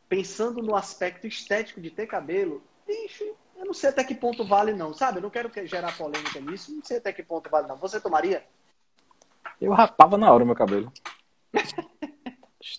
[0.08, 3.24] pensando no aspecto estético de ter cabelo, bicho,
[3.56, 5.18] eu não sei até que ponto vale não, sabe?
[5.18, 7.76] Eu não quero que- gerar polêmica nisso, não sei até que ponto vale não.
[7.76, 8.44] Você tomaria?
[9.60, 10.92] Eu rapava na hora o meu cabelo.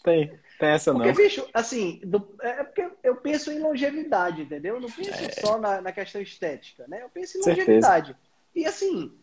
[0.03, 1.15] tem, tem essa Porque, não.
[1.15, 4.75] bicho, assim, do- é porque eu penso em longevidade, entendeu?
[4.75, 7.03] Eu não penso só na, na questão estética, né?
[7.03, 7.43] Eu penso em É.
[7.43, 7.61] Certeza.
[7.65, 8.17] longevidade.
[8.55, 9.15] E assim,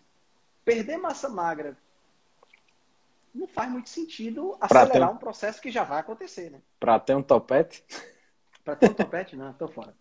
[0.64, 1.76] perder massa magra
[3.34, 6.60] não faz muito sentido acelerar ter- um processo que já vai acontecer, né?
[6.80, 7.84] Pra ter um topete,
[8.64, 9.94] Pra ter um topete, não, tô fora.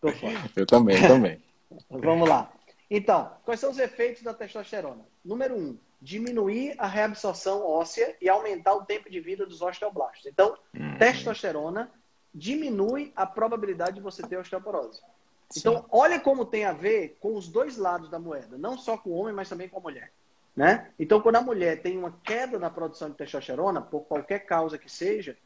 [0.00, 0.32] Tô fora.
[0.56, 1.42] eu também, eu também.
[1.90, 2.52] Vamos lá.
[2.88, 5.04] Então, quais são os efeitos da testosterona?
[5.24, 10.26] Número um, diminuir a reabsorção óssea e aumentar o tempo de vida dos osteoblastos.
[10.26, 10.98] Então, Hum.
[10.98, 11.90] testosterona
[12.34, 15.00] diminui a probabilidade de você ter osteoporose.
[15.48, 15.60] Sim.
[15.60, 19.10] Então, olha como tem a ver com os dois lados da moeda, não só com
[19.10, 20.12] o homem, mas também com a mulher.
[20.54, 20.90] Né?
[20.98, 24.90] Então, quando a mulher tem uma queda na produção de testosterona, por qualquer causa que
[24.90, 25.36] seja,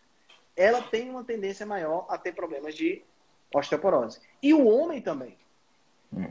[0.57, 3.03] ela tem uma tendência maior a ter problemas de
[3.55, 4.21] osteoporose.
[4.43, 5.37] E o homem também.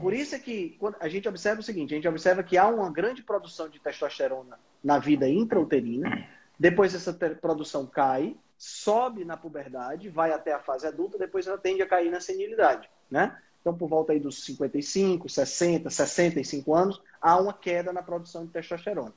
[0.02, 2.92] Por isso é que a gente observa o seguinte, a gente observa que há uma
[2.92, 6.28] grande produção de testosterona na vida intrauterina,
[6.60, 11.82] depois essa produção cai, sobe na puberdade, vai até a fase adulta, depois ela tende
[11.82, 13.38] a cair na senilidade, né?
[13.60, 18.52] Então, por volta aí dos 55, 60, 65 anos, há uma queda na produção de
[18.52, 19.12] testosterona.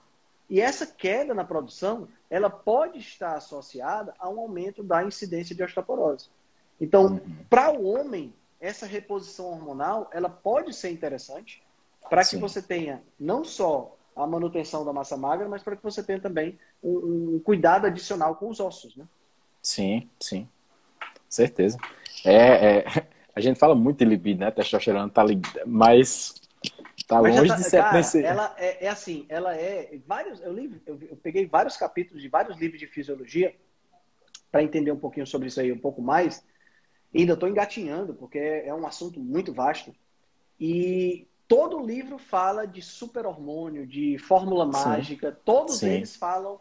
[0.48, 5.62] E essa queda na produção, ela pode estar associada a um aumento da incidência de
[5.62, 6.30] osteoporose.
[6.80, 11.62] Então, para o homem, essa reposição hormonal, ela pode ser interessante
[12.08, 12.40] para que Sim.
[12.40, 16.58] você tenha não só a manutenção da massa magra, mas para que você tenha também
[16.82, 19.04] um, um cuidado adicional com os ossos, né?
[19.60, 20.48] Sim, sim.
[21.28, 21.76] Certeza.
[22.24, 22.84] É, é,
[23.36, 24.50] a gente fala muito de libido, né?
[24.50, 25.38] Testosterona tá li...
[25.66, 26.37] mas
[27.08, 30.40] tá Mas longe tá- de ser cara, ela é, é assim, ela é vários.
[30.40, 33.56] Eu, li, eu, eu peguei vários capítulos de vários livros de fisiologia
[34.52, 36.44] para entender um pouquinho sobre isso aí um pouco mais.
[37.12, 39.94] E ainda estou engatinhando porque é um assunto muito vasto.
[40.60, 44.72] E todo livro fala de super hormônio, de fórmula Sim.
[44.72, 45.32] mágica.
[45.44, 45.88] Todos Sim.
[45.88, 46.60] eles falam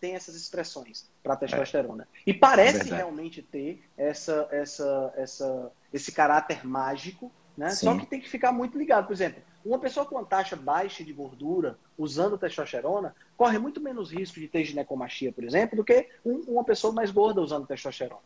[0.00, 2.06] tem essas expressões para testosterona.
[2.14, 2.30] É.
[2.30, 7.70] E parece é realmente ter essa, essa, essa, esse caráter mágico, né?
[7.70, 9.06] Só que tem que ficar muito ligado.
[9.06, 14.12] Por exemplo, uma pessoa com uma taxa baixa de gordura usando testosterona corre muito menos
[14.12, 18.20] risco de ter ginecomastia, por exemplo, do que um, uma pessoa mais gorda usando testosterona.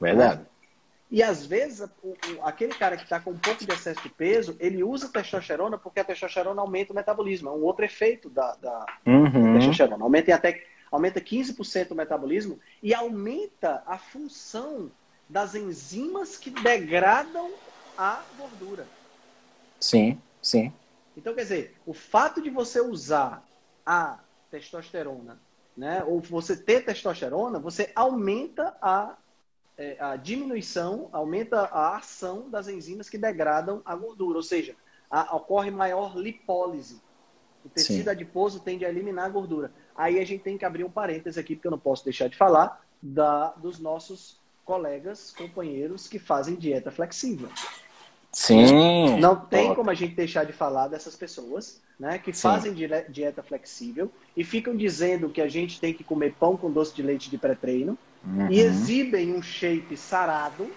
[0.00, 0.44] Verdade.
[1.10, 1.88] E às vezes,
[2.42, 6.00] aquele cara que está com um pouco de excesso de peso, ele usa testosterona porque
[6.00, 7.48] a testosterona aumenta o metabolismo.
[7.48, 9.52] É um outro efeito da, da, uhum.
[9.52, 10.02] da testosterona.
[10.02, 14.90] Aumenta até aumenta 15% o metabolismo e aumenta a função
[15.28, 17.50] das enzimas que degradam
[17.98, 18.86] a gordura.
[19.80, 20.72] Sim, sim.
[21.16, 23.46] Então, quer dizer, o fato de você usar
[23.86, 24.18] a
[24.50, 25.40] testosterona,
[25.76, 29.16] né, ou você ter testosterona, você aumenta a,
[29.76, 34.76] é, a diminuição, aumenta a ação das enzimas que degradam a gordura, ou seja,
[35.10, 37.00] a, ocorre maior lipólise.
[37.64, 38.10] O tecido Sim.
[38.10, 39.72] adiposo tende a eliminar a gordura.
[39.96, 42.36] Aí a gente tem que abrir um parêntese aqui, porque eu não posso deixar de
[42.36, 47.48] falar da, dos nossos colegas, companheiros que fazem dieta flexível.
[48.34, 49.18] Sim.
[49.20, 52.42] Não tem como a gente deixar de falar dessas pessoas, né, que Sim.
[52.42, 52.74] fazem
[53.08, 57.02] dieta flexível e ficam dizendo que a gente tem que comer pão com doce de
[57.02, 58.50] leite de pré-treino uhum.
[58.50, 60.68] e exibem um shape sarado,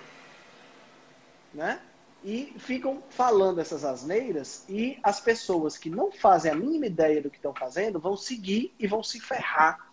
[1.53, 1.79] né?
[2.23, 7.29] E ficam falando essas asneiras e as pessoas que não fazem a mínima ideia do
[7.29, 9.91] que estão fazendo vão seguir e vão se ferrar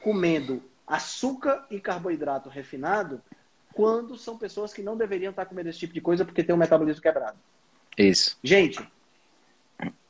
[0.00, 3.20] comendo açúcar e carboidrato refinado
[3.74, 6.58] quando são pessoas que não deveriam estar comendo esse tipo de coisa porque tem um
[6.58, 7.36] metabolismo quebrado.
[7.98, 8.38] Isso.
[8.42, 8.86] Gente,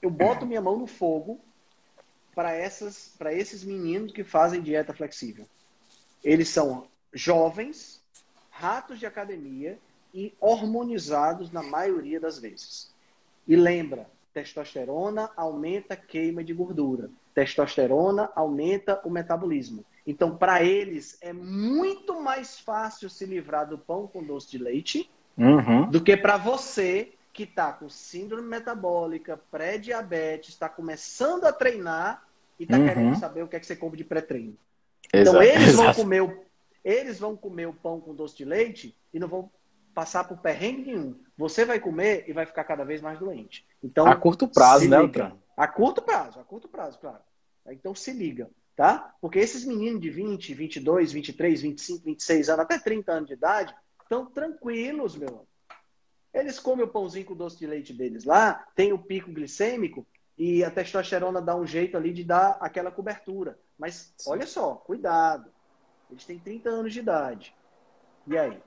[0.01, 1.41] eu boto minha mão no fogo
[2.35, 5.47] para essas para esses meninos que fazem dieta flexível.
[6.23, 8.03] Eles são jovens,
[8.51, 9.79] ratos de academia
[10.13, 12.93] e hormonizados na maioria das vezes.
[13.47, 17.11] E lembra, testosterona aumenta a queima de gordura.
[17.35, 19.85] Testosterona aumenta o metabolismo.
[20.07, 25.11] Então, para eles, é muito mais fácil se livrar do pão com doce de leite
[25.37, 25.89] uhum.
[25.89, 32.23] do que para você que está com síndrome metabólica, pré-diabetes, está começando a treinar
[32.61, 32.87] e está uhum.
[32.87, 34.57] querendo saber o que é que você come de pré-treino.
[35.13, 36.45] Então, eles vão, comer o,
[36.85, 39.51] eles vão comer o pão com doce de leite e não vão
[39.95, 41.19] passar por perrengue nenhum.
[41.37, 43.67] Você vai comer e vai ficar cada vez mais doente.
[43.83, 44.99] Então, a curto prazo, né,
[45.57, 47.21] A curto prazo, a curto prazo, claro.
[47.67, 49.15] Então se liga tá?
[49.21, 53.75] Porque esses meninos de 20, 22, 23, 25, 26 anos, até 30 anos de idade,
[54.03, 55.47] estão tranquilos, meu.
[56.33, 60.05] Eles comem o pãozinho com doce de leite deles lá, tem o pico glicêmico
[60.37, 63.57] e a testosterona dá um jeito ali de dar aquela cobertura.
[63.79, 64.31] Mas Sim.
[64.31, 65.49] olha só, cuidado.
[66.11, 67.55] Eles têm 30 anos de idade.
[68.27, 68.61] E aí?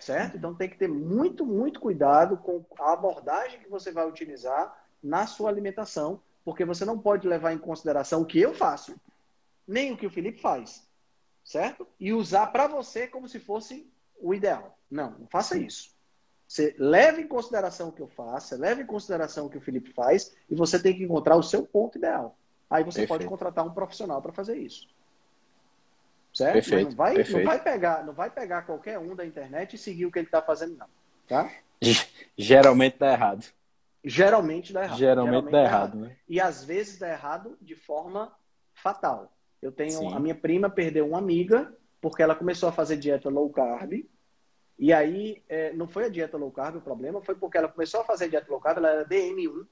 [0.00, 0.36] Certo?
[0.36, 5.26] Então tem que ter muito, muito cuidado com a abordagem que você vai utilizar na
[5.28, 8.96] sua alimentação, porque você não pode levar em consideração o que eu faço
[9.66, 10.86] nem o que o Felipe faz,
[11.44, 11.86] certo?
[11.98, 14.78] E usar para você como se fosse o ideal.
[14.90, 15.92] Não, não faça isso.
[16.46, 19.90] Você leve em consideração o que eu faço, leve em consideração o que o Felipe
[19.92, 22.36] faz e você tem que encontrar o seu ponto ideal.
[22.68, 23.08] Aí você Perfeito.
[23.08, 24.86] pode contratar um profissional para fazer isso.
[26.32, 26.52] Certo?
[26.52, 26.90] Perfeito.
[26.90, 27.38] Não vai, Perfeito.
[27.38, 30.26] não vai pegar, não vai pegar qualquer um da internet e seguir o que ele
[30.26, 30.88] está fazendo não,
[31.26, 31.50] tá?
[32.36, 33.46] Geralmente dá errado.
[34.04, 34.98] Geralmente dá errado.
[34.98, 36.16] Geralmente, Geralmente dá, dá errado, errado, né?
[36.28, 38.30] E às vezes dá errado de forma
[38.74, 39.32] fatal.
[39.62, 40.12] Eu tenho Sim.
[40.12, 44.04] a minha prima perdeu uma amiga porque ela começou a fazer dieta low carb.
[44.76, 48.00] E aí, é, não foi a dieta low carb o problema, foi porque ela começou
[48.00, 49.64] a fazer dieta low carb, ela era DM1.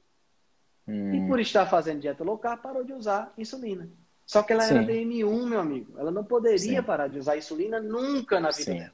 [0.86, 1.14] Hum.
[1.14, 3.90] E por estar fazendo dieta low carb, parou de usar insulina.
[4.24, 4.76] Só que ela Sim.
[4.76, 5.98] era DM1, meu amigo.
[5.98, 6.82] Ela não poderia Sim.
[6.82, 8.78] parar de usar insulina nunca na vida Sim.
[8.78, 8.92] dela.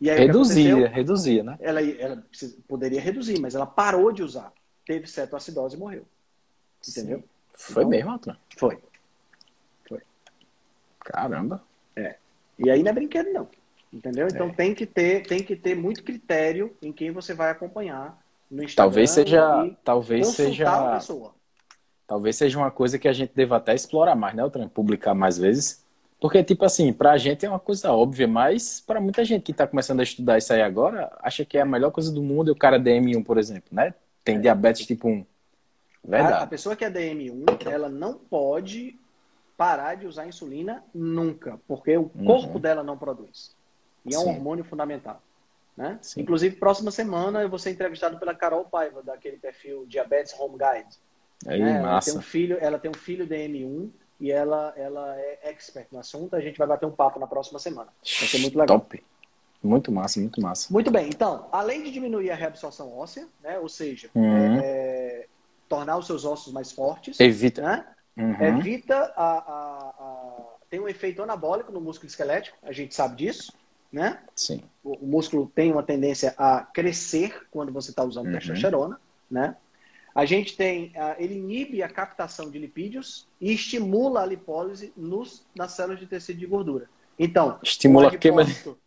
[0.00, 1.56] E aí, reduzia, reduzia, né?
[1.58, 2.24] Ela, ela
[2.68, 4.52] poderia reduzir, mas ela parou de usar.
[4.86, 6.06] Teve cetoacidose e morreu.
[6.88, 7.24] Entendeu?
[7.52, 8.40] Foi então, mesmo, Antônio?
[8.56, 8.78] Foi.
[11.08, 11.62] Caramba.
[11.96, 12.16] É.
[12.58, 13.48] E aí não é brinquedo, não.
[13.92, 14.28] Entendeu?
[14.28, 14.52] Então é.
[14.52, 18.18] tem que ter, tem que ter muito critério em quem você vai acompanhar
[18.50, 18.90] no Instagram.
[18.90, 20.98] Talvez seja, talvez seja,
[22.06, 24.68] talvez seja uma coisa que a gente deva até explorar mais, né, Altran?
[24.68, 25.82] Publicar mais vezes.
[26.20, 29.66] Porque, tipo assim, pra gente é uma coisa óbvia, mas para muita gente que tá
[29.66, 32.52] começando a estudar isso aí agora, acha que é a melhor coisa do mundo e
[32.52, 33.94] o cara é DM1, por exemplo, né?
[34.24, 34.40] Tem é.
[34.40, 35.24] diabetes tipo 1.
[36.04, 36.34] Verdade.
[36.34, 38.98] A, a pessoa que é DM1, ela não pode
[39.58, 42.24] parar de usar insulina nunca, porque o uhum.
[42.24, 43.56] corpo dela não produz.
[44.06, 44.30] E é um Sim.
[44.30, 45.20] hormônio fundamental.
[45.76, 45.98] Né?
[46.16, 50.96] Inclusive, próxima semana eu vou ser entrevistado pela Carol Paiva, daquele perfil Diabetes Home Guide.
[51.46, 51.80] Aí, né?
[51.80, 52.10] massa.
[52.10, 53.90] Ela tem um filho, ela tem um filho DM1
[54.20, 56.36] e ela, ela é expert no assunto.
[56.36, 57.92] A gente vai bater um papo na próxima semana.
[58.02, 58.78] Vai ser muito legal.
[58.78, 59.04] Top.
[59.60, 60.72] Muito massa, muito massa.
[60.72, 61.08] Muito bem.
[61.08, 63.58] Então, além de diminuir a reabsorção óssea, né?
[63.58, 64.60] ou seja, uhum.
[64.62, 65.26] é,
[65.68, 67.18] tornar os seus ossos mais fortes.
[67.18, 67.62] Evita.
[67.62, 67.84] Né?
[68.18, 68.58] Uhum.
[68.58, 73.52] Evita a, a, a, tem um efeito anabólico no músculo esquelético, a gente sabe disso,
[73.92, 74.20] né?
[74.34, 74.62] Sim.
[74.82, 78.32] O, o músculo tem uma tendência a crescer quando você está usando uhum.
[78.32, 79.00] testosterona,
[79.30, 79.56] né?
[80.14, 85.72] A gente tem, ele inibe a captação de lipídios e estimula a lipólise nos, nas
[85.72, 86.90] células de tecido de gordura.
[87.16, 88.78] Então, estimula o adipócito,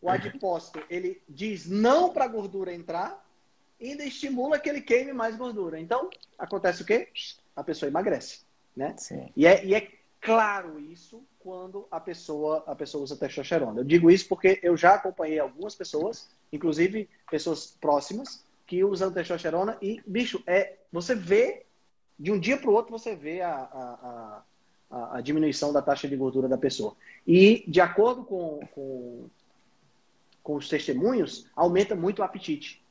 [0.00, 3.24] o adipócito, ele diz não para a gordura entrar,
[3.78, 5.78] e ainda estimula que ele queime mais gordura.
[5.78, 7.08] Então, acontece o quê?
[7.54, 8.40] A pessoa emagrece,
[8.76, 8.94] né?
[8.96, 9.28] Sim.
[9.36, 9.88] E é, e é
[10.20, 13.80] claro isso quando a pessoa, a pessoa usa testosterona.
[13.80, 19.76] Eu digo isso porque eu já acompanhei algumas pessoas, inclusive pessoas próximas, que usam testosterona
[19.82, 21.66] e, bicho, é, você vê,
[22.18, 24.42] de um dia para o outro, você vê a, a,
[24.90, 26.96] a, a, diminuição da taxa de gordura da pessoa.
[27.26, 29.26] E, de acordo com, com,
[30.42, 32.81] com os testemunhos, aumenta muito o apetite.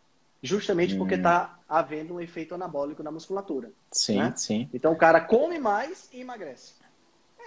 [0.42, 0.98] Justamente hum.
[0.98, 3.72] porque está havendo um efeito anabólico na musculatura.
[3.92, 4.34] Sim, né?
[4.36, 4.70] sim.
[4.74, 6.74] Então o cara come mais e emagrece.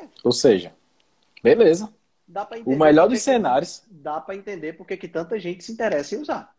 [0.00, 0.06] É.
[0.22, 0.72] Ou seja,
[1.42, 1.92] beleza.
[2.64, 3.82] o melhor dos cenários.
[3.90, 6.54] dá para entender porque que tanta gente se interessa em usar.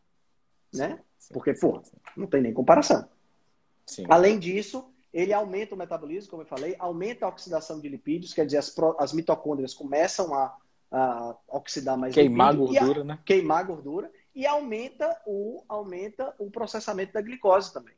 [0.74, 1.00] Né?
[1.18, 1.82] Sim, porque, pô,
[2.18, 3.08] não tem nem comparação.
[3.86, 4.06] Sim.
[4.10, 8.46] Além disso, ele aumenta o metabolismo, como eu falei, aumenta a oxidação de lipídios, quer
[8.46, 10.54] dizer, as, pro, as mitocôndrias começam a,
[10.92, 13.20] a oxidar mais Queimar gordura, a, né?
[13.24, 17.94] Queimar gordura e aumenta o, aumenta o processamento da glicose também.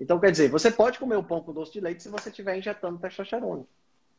[0.00, 2.56] Então, quer dizer, você pode comer o pão com doce de leite se você estiver
[2.56, 3.64] injetando testosterona.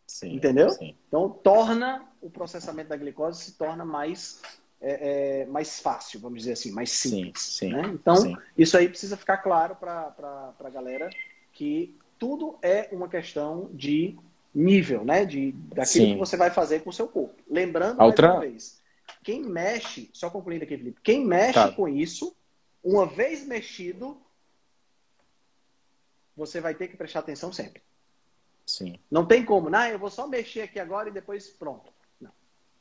[0.05, 0.69] Sim, Entendeu?
[0.69, 0.95] Sim.
[1.07, 4.41] Então, torna o processamento da glicose se torna mais,
[4.79, 7.43] é, é, mais fácil, vamos dizer assim, mais simples.
[7.43, 7.81] Sim, né?
[7.93, 11.09] Então, isso aí precisa ficar claro para a galera
[11.51, 14.17] que tudo é uma questão de
[14.55, 15.25] nível, né?
[15.25, 17.35] De, daquilo que você vai fazer com o seu corpo.
[17.49, 18.27] Lembrando, Outra...
[18.29, 18.76] mais uma vez,
[19.27, 21.69] quem mexe, só concluindo aqui, Felipe, quem mexe tá.
[21.69, 22.33] com isso,
[22.81, 24.17] uma vez mexido,
[26.33, 27.81] você vai ter que prestar atenção sempre.
[28.65, 28.97] Sim.
[29.11, 31.91] Não tem como, não, eu vou só mexer aqui agora e depois pronto.
[32.21, 32.31] Não.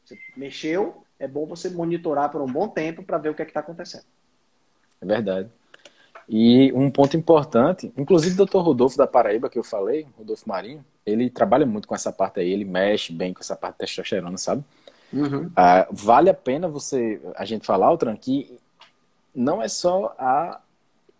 [0.05, 3.45] Você mexeu, é bom você monitorar por um bom tempo para ver o que é
[3.45, 4.05] está acontecendo.
[5.01, 5.51] É verdade.
[6.29, 10.85] E um ponto importante, inclusive o doutor Rodolfo da Paraíba, que eu falei, Rodolfo Marinho,
[11.05, 14.39] ele trabalha muito com essa parte aí, ele mexe bem com essa parte de testosterona,
[14.39, 14.65] sabe?
[15.13, 15.51] Uhum.
[15.55, 18.59] Ah, vale a pena você a gente falar, Altran, que
[19.35, 20.61] não é só a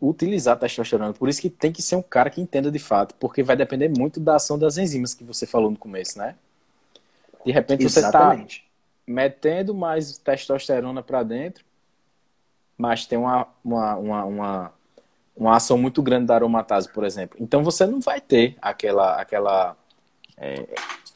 [0.01, 3.43] utilizar testosterona, por isso que tem que ser um cara que entenda de fato, porque
[3.43, 6.35] vai depender muito da ação das enzimas que você falou no começo, né?
[7.45, 8.57] De repente Exatamente.
[8.57, 8.67] você está
[9.07, 11.65] metendo mais testosterona para dentro,
[12.77, 14.73] mas tem uma, uma, uma, uma,
[15.37, 17.37] uma ação muito grande da aromatase, por exemplo.
[17.41, 19.77] Então você não vai ter aquela, aquela
[20.37, 20.67] é,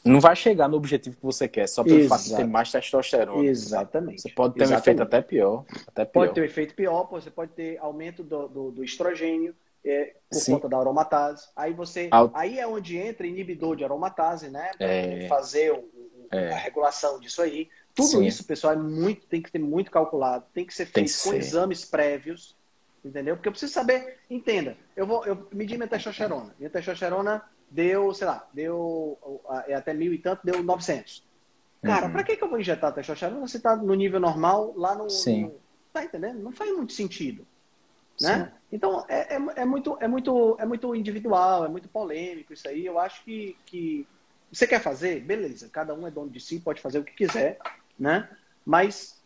[0.05, 2.09] não vai chegar no objetivo que você quer só pelo Exato.
[2.09, 3.44] fato de ter mais testosterona.
[3.44, 4.22] Exatamente.
[4.22, 4.78] Você pode ter Exatamente.
[4.78, 6.22] um efeito até pior, até pior.
[6.22, 10.38] Pode ter um efeito pior, você pode ter aumento do, do, do estrogênio é, por
[10.38, 10.53] Sim.
[10.55, 11.48] conta da aromatase.
[11.55, 14.70] Aí você, aí é onde entra inibidor de aromatase, né?
[14.76, 15.28] Para é...
[15.28, 15.88] fazer o,
[16.30, 16.53] é.
[16.53, 17.68] a regulação disso aí.
[17.94, 18.24] Tudo Sim.
[18.24, 21.30] isso, pessoal, é muito, tem que ter muito calculado, tem que ser feito que com
[21.30, 21.36] ser.
[21.36, 22.57] exames prévios,
[23.05, 23.36] entendeu?
[23.36, 26.55] Porque eu preciso saber, entenda, eu vou eu medir minha testosterona.
[26.59, 29.18] Minha testosterona deu, sei lá, deu
[29.66, 31.25] é até mil e tanto, deu 900.
[31.83, 32.12] Cara, uhum.
[32.12, 35.45] pra que, que eu vou injetar testosterona se tá no nível normal, lá no, Sim.
[35.45, 35.55] no...
[35.93, 36.41] Tá entendendo?
[36.41, 37.47] Não faz muito sentido.
[38.21, 38.53] Né?
[38.71, 42.85] Então, é, é, é, muito, é, muito, é muito individual, é muito polêmico isso aí.
[42.85, 44.07] Eu acho que, que
[44.53, 45.71] você quer fazer, beleza.
[45.71, 47.59] Cada um é dono de si, pode fazer o que quiser,
[47.99, 48.29] né?
[48.64, 49.23] Mas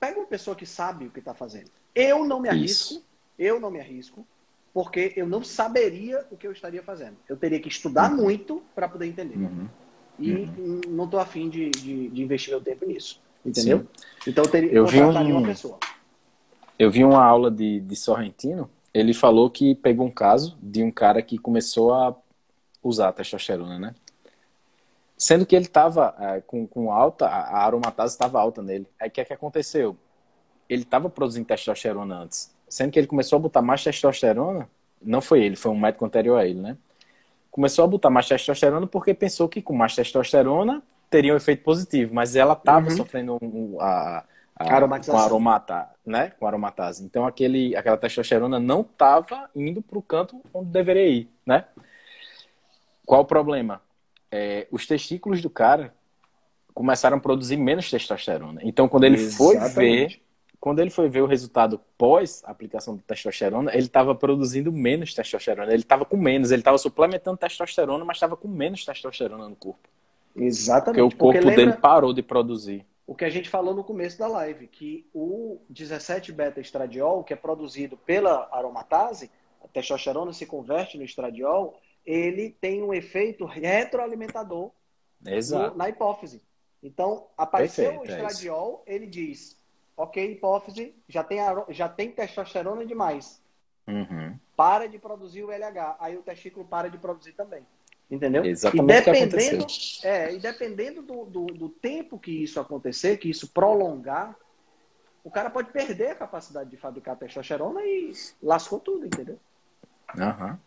[0.00, 1.70] pega uma pessoa que sabe o que está fazendo.
[1.94, 3.06] Eu não me arrisco, isso.
[3.38, 4.26] eu não me arrisco
[4.72, 7.16] porque eu não saberia o que eu estaria fazendo.
[7.28, 8.22] Eu teria que estudar uhum.
[8.22, 9.36] muito para poder entender.
[9.36, 9.68] Uhum.
[10.18, 10.80] E uhum.
[10.88, 13.20] não estou afim de, de, de, investir meu tempo nisso.
[13.44, 13.86] Entendeu?
[13.96, 14.30] Sim.
[14.30, 15.78] Então eu teria eu vi um, uma pessoa.
[16.78, 20.90] Eu vi uma aula de, de Sorrentino, ele falou que pegou um caso de um
[20.90, 22.14] cara que começou a
[22.82, 23.94] usar a testosterona, né?
[25.16, 28.86] Sendo que ele estava é, com, com alta, a aromatase estava alta nele.
[29.00, 29.96] Aí o que é que aconteceu?
[30.68, 34.68] Ele estava produzindo testosterona antes sendo que ele começou a botar mais testosterona,
[35.02, 36.76] não foi ele, foi um médico anterior a ele, né?
[37.50, 42.14] Começou a botar mais testosterona porque pensou que com mais testosterona teria um efeito positivo,
[42.14, 42.96] mas ela estava uhum.
[42.96, 46.32] sofrendo um, a, a com aromata, né?
[46.38, 47.04] Com aromatase.
[47.04, 51.64] Então aquele, aquela testosterona não estava indo para o canto onde deveria ir, né?
[53.06, 53.80] Qual o problema?
[54.30, 55.94] É, os testículos do cara
[56.74, 58.60] começaram a produzir menos testosterona.
[58.62, 59.36] Então quando ele Exatamente.
[59.36, 60.22] foi ver
[60.60, 65.72] quando ele foi ver o resultado pós aplicação de testosterona, ele estava produzindo menos testosterona.
[65.72, 69.88] Ele estava com menos, ele estava suplementando testosterona, mas estava com menos testosterona no corpo.
[70.36, 71.00] Exatamente.
[71.00, 72.84] Porque o corpo porque dele parou de produzir.
[73.06, 77.36] O que a gente falou no começo da live, que o 17 beta-estradiol, que é
[77.36, 79.30] produzido pela aromatase,
[79.64, 84.70] a testosterona se converte no estradiol, ele tem um efeito retroalimentador
[85.20, 86.42] no- na hipófise.
[86.82, 89.57] Então, apareceu Perfeito, o é estradiol, ele diz,
[89.98, 91.40] ok, hipófise, já tem,
[91.70, 93.42] já tem testosterona demais.
[93.86, 94.38] Uhum.
[94.56, 95.96] Para de produzir o LH.
[95.98, 97.66] Aí o testículo para de produzir também.
[98.08, 98.44] Entendeu?
[98.44, 99.66] Exatamente e dependendo,
[100.04, 104.34] é, e dependendo do, do, do tempo que isso acontecer, que isso prolongar,
[105.22, 109.38] o cara pode perder a capacidade de fabricar testosterona e lascou tudo, entendeu?
[110.16, 110.58] Aham.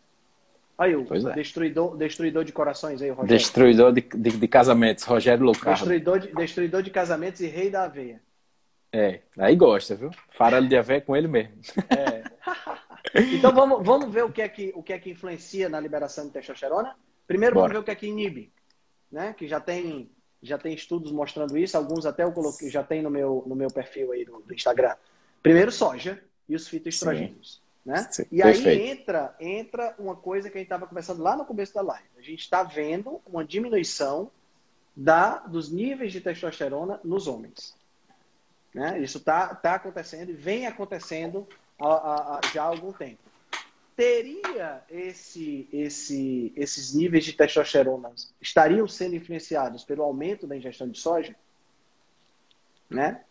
[0.78, 1.34] Aí o é.
[1.34, 3.38] destruidor, destruidor de corações aí, Rogério.
[3.38, 5.78] Destruidor de, de, de casamentos, Rogério Lucardo.
[5.78, 8.22] Destruidor de, destruidor de casamentos e rei da aveia.
[8.94, 10.12] É, aí gosta, viu?
[10.30, 11.56] Farelo de aveia com ele mesmo.
[11.90, 12.24] É.
[13.14, 16.28] Então vamos, vamos ver o que, é que, o que é que influencia na liberação
[16.28, 16.96] de testosterona.
[17.28, 17.80] Primeiro vamos Bora.
[17.80, 18.54] ver o que é que inibe,
[19.12, 19.34] né?
[19.34, 20.10] Que já tem,
[20.42, 23.70] já tem estudos mostrando isso, alguns até eu coloquei, já tem no meu, no meu
[23.70, 24.96] perfil aí do, do Instagram.
[25.44, 28.08] Primeiro soja e os fitoestrogênios, né?
[28.12, 28.82] Sim, E aí perfeito.
[29.02, 32.08] entra, entra uma coisa que a gente estava conversando lá no começo da live.
[32.18, 34.32] A gente está vendo uma diminuição
[34.96, 37.76] da, dos níveis de testosterona nos homens.
[38.74, 39.00] Né?
[39.02, 41.48] Isso está tá acontecendo e vem acontecendo
[41.80, 43.20] há, há- há- já há algum tempo.
[43.96, 50.98] Teria esse, esse, esses níveis de testosterona estariam sendo influenciados pelo aumento da ingestão de
[50.98, 51.36] soja?
[52.90, 53.22] Né?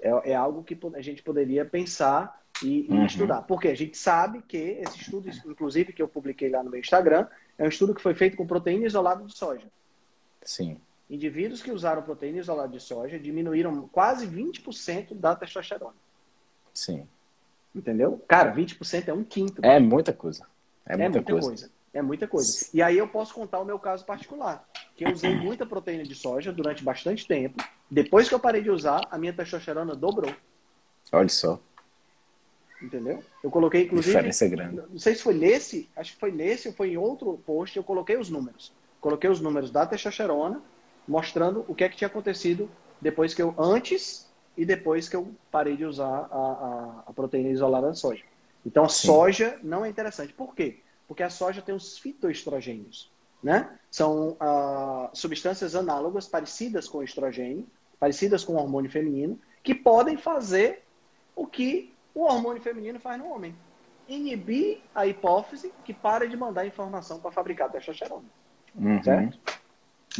[0.00, 3.06] É, é algo que a gente poderia pensar e, e Uhum.
[3.06, 3.42] estudar.
[3.42, 7.26] Porque a gente sabe que esse estudo, inclusive que eu publiquei lá no meu Instagram,
[7.56, 9.66] é um estudo que foi feito com proteína isolada de soja.
[10.42, 10.78] Sim.
[11.10, 15.96] Indivíduos que usaram proteína isolada de soja diminuíram quase 20% da testosterona.
[16.72, 17.06] Sim.
[17.74, 18.22] Entendeu?
[18.28, 19.60] Cara, 20% é um quinto.
[19.64, 20.46] É muita coisa.
[20.86, 21.48] É É muita, muita coisa.
[21.48, 21.70] coisa.
[21.92, 22.66] É muita coisa.
[22.72, 24.64] E aí eu posso contar o meu caso particular.
[24.94, 27.60] Que eu usei muita proteína de soja durante bastante tempo.
[27.90, 30.32] Depois que eu parei de usar, a minha testosterona dobrou.
[31.10, 31.58] Olha só.
[32.80, 33.22] Entendeu?
[33.42, 34.12] Eu coloquei, inclusive.
[34.12, 34.82] diferença é grande.
[34.88, 37.82] Não sei se foi nesse, acho que foi nesse ou foi em outro post, eu
[37.84, 38.72] coloquei os números.
[39.00, 40.62] Coloquei os números da testosterona,
[41.10, 45.34] mostrando o que é que tinha acontecido depois que eu, antes e depois que eu
[45.50, 48.22] parei de usar a, a, a proteína isolada de soja.
[48.64, 49.08] Então a Sim.
[49.08, 50.32] soja não é interessante.
[50.32, 50.80] Por quê?
[51.08, 53.10] Porque a soja tem os fitoestrogênios,
[53.42, 53.76] né?
[53.90, 57.66] São ah, substâncias análogas, parecidas com o estrogênio,
[57.98, 60.84] parecidas com o hormônio feminino, que podem fazer
[61.34, 63.54] o que o hormônio feminino faz no homem.
[64.08, 68.24] Inibir a hipófise que para de mandar informação para fabricar testosterona.
[68.76, 69.02] Uhum.
[69.02, 69.59] Certo?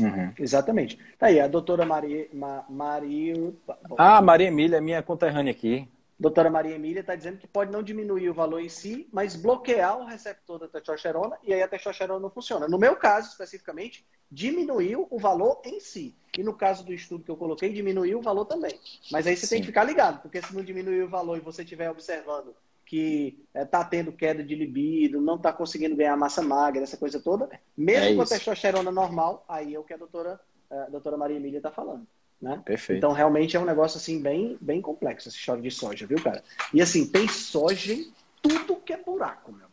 [0.04, 0.32] Uhum.
[0.38, 0.98] Exatamente.
[1.18, 3.52] Tá aí, a doutora Maria, Ma, Maria,
[3.96, 5.88] Ah, Maria Emília é minha conterrânea aqui.
[6.18, 9.98] doutora Maria Emília está dizendo que pode não diminuir o valor em si, mas bloquear
[9.98, 12.68] o receptor da testosterona e aí a testosterona não funciona.
[12.68, 16.14] No meu caso, especificamente, diminuiu o valor em si.
[16.38, 18.78] E no caso do estudo que eu coloquei, diminuiu o valor também.
[19.10, 19.62] Mas aí você tem Sim.
[19.62, 22.54] que ficar ligado, porque se não diminuir o valor e você estiver observando
[22.90, 27.48] que está tendo queda de libido, não está conseguindo ganhar massa magra, essa coisa toda,
[27.76, 28.34] mesmo É com a isso.
[28.34, 32.04] testosterona normal, aí é o que a doutora, a doutora Maria Emília está falando.
[32.42, 32.60] Né?
[32.64, 32.98] Perfeito.
[32.98, 36.42] Então, realmente é um negócio assim bem, bem complexo essa história de soja, viu, cara?
[36.74, 38.12] E assim, tem soja em
[38.42, 39.68] tudo que é buraco, meu.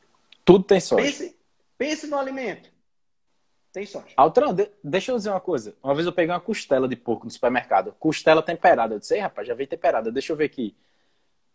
[0.46, 1.04] Tudo tem soja.
[1.04, 1.36] Pense,
[1.76, 2.70] pense no alimento.
[3.74, 4.14] Tem soja.
[4.16, 5.76] Altran, de- deixa eu dizer uma coisa.
[5.82, 7.96] Uma vez eu peguei uma costela de porco no supermercado.
[8.00, 8.94] Costela temperada.
[8.94, 10.12] Eu disse, rapaz, já veio temperada.
[10.12, 10.76] Deixa eu ver aqui.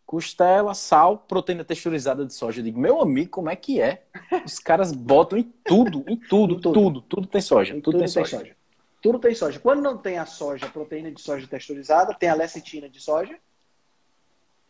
[0.06, 2.60] Costela, sal, proteína texturizada de soja.
[2.60, 4.04] Eu digo, meu amigo, como é que é?
[4.44, 6.72] Os caras botam em tudo, em tudo, Em tudo.
[6.72, 7.74] tudo, tudo, tem soja.
[7.74, 8.56] Em Tudo, tem soja.
[9.00, 9.58] Tudo tem soja.
[9.58, 13.36] Quando não tem a soja, a proteína de soja texturizada, tem a lecitina de soja,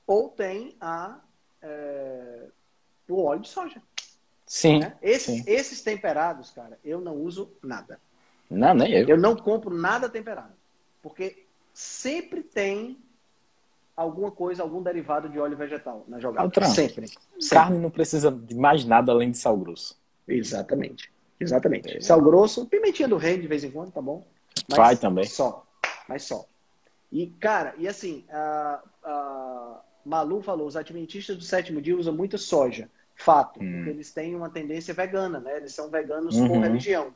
[0.07, 1.18] ou tem a,
[1.61, 2.47] é,
[3.09, 3.83] o óleo de soja.
[4.47, 4.97] Sim, né?
[5.03, 5.45] Esses, sim.
[5.47, 7.99] esses temperados, cara, eu não uso nada.
[8.51, 9.09] Não, nem eu.
[9.09, 10.53] Eu não compro nada temperado.
[11.03, 12.99] Porque sempre tem
[13.97, 16.45] alguma coisa, algum derivado de óleo vegetal na jogada.
[16.45, 16.66] Altran.
[16.66, 17.07] Sempre.
[17.09, 17.49] Sempre.
[17.51, 19.97] Carne não precisa de mais nada além de sal grosso.
[20.26, 21.12] Exatamente.
[21.38, 21.97] Exatamente.
[21.97, 22.01] É.
[22.01, 24.24] Sal grosso, pimentinha do reino de vez em quando, tá bom?
[24.68, 25.24] Vai também.
[25.24, 25.66] Só.
[26.09, 26.45] Mas só.
[27.11, 32.38] E, cara, e assim, a, a Malu falou, os adventistas do sétimo dia usam muita
[32.38, 32.88] soja.
[33.14, 33.61] Fato.
[33.62, 33.72] Hum.
[33.76, 35.57] Porque eles têm uma tendência vegana, né?
[35.59, 36.49] Eles são veganos Uhum.
[36.49, 37.14] por religião.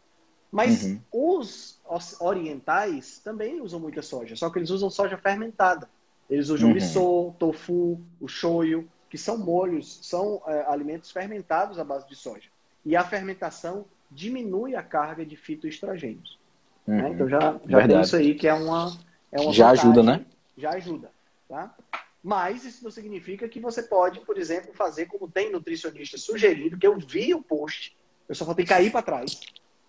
[0.53, 1.01] Mas Uhum.
[1.12, 5.89] os os orientais também usam muita soja, só que eles usam soja fermentada.
[6.29, 6.74] Eles usam Uhum.
[6.74, 12.49] miso, tofu, o shoyu, que são molhos, são é, alimentos fermentados à base de soja.
[12.85, 16.39] E a fermentação diminui a carga de fitoestrogênios.
[16.87, 17.05] né?
[17.05, 17.14] Uhum.
[17.14, 18.97] Então já, já tem isso aí que é uma,
[19.33, 20.27] é uma Já vantagem, ajuda, né?
[20.57, 21.11] Já ajuda,
[21.49, 21.74] tá?
[22.22, 26.87] Mas isso não significa que você pode, por exemplo, fazer como tem nutricionista sugerido, que
[26.87, 27.97] eu vi o post,
[28.29, 29.41] eu só faltei cair para trás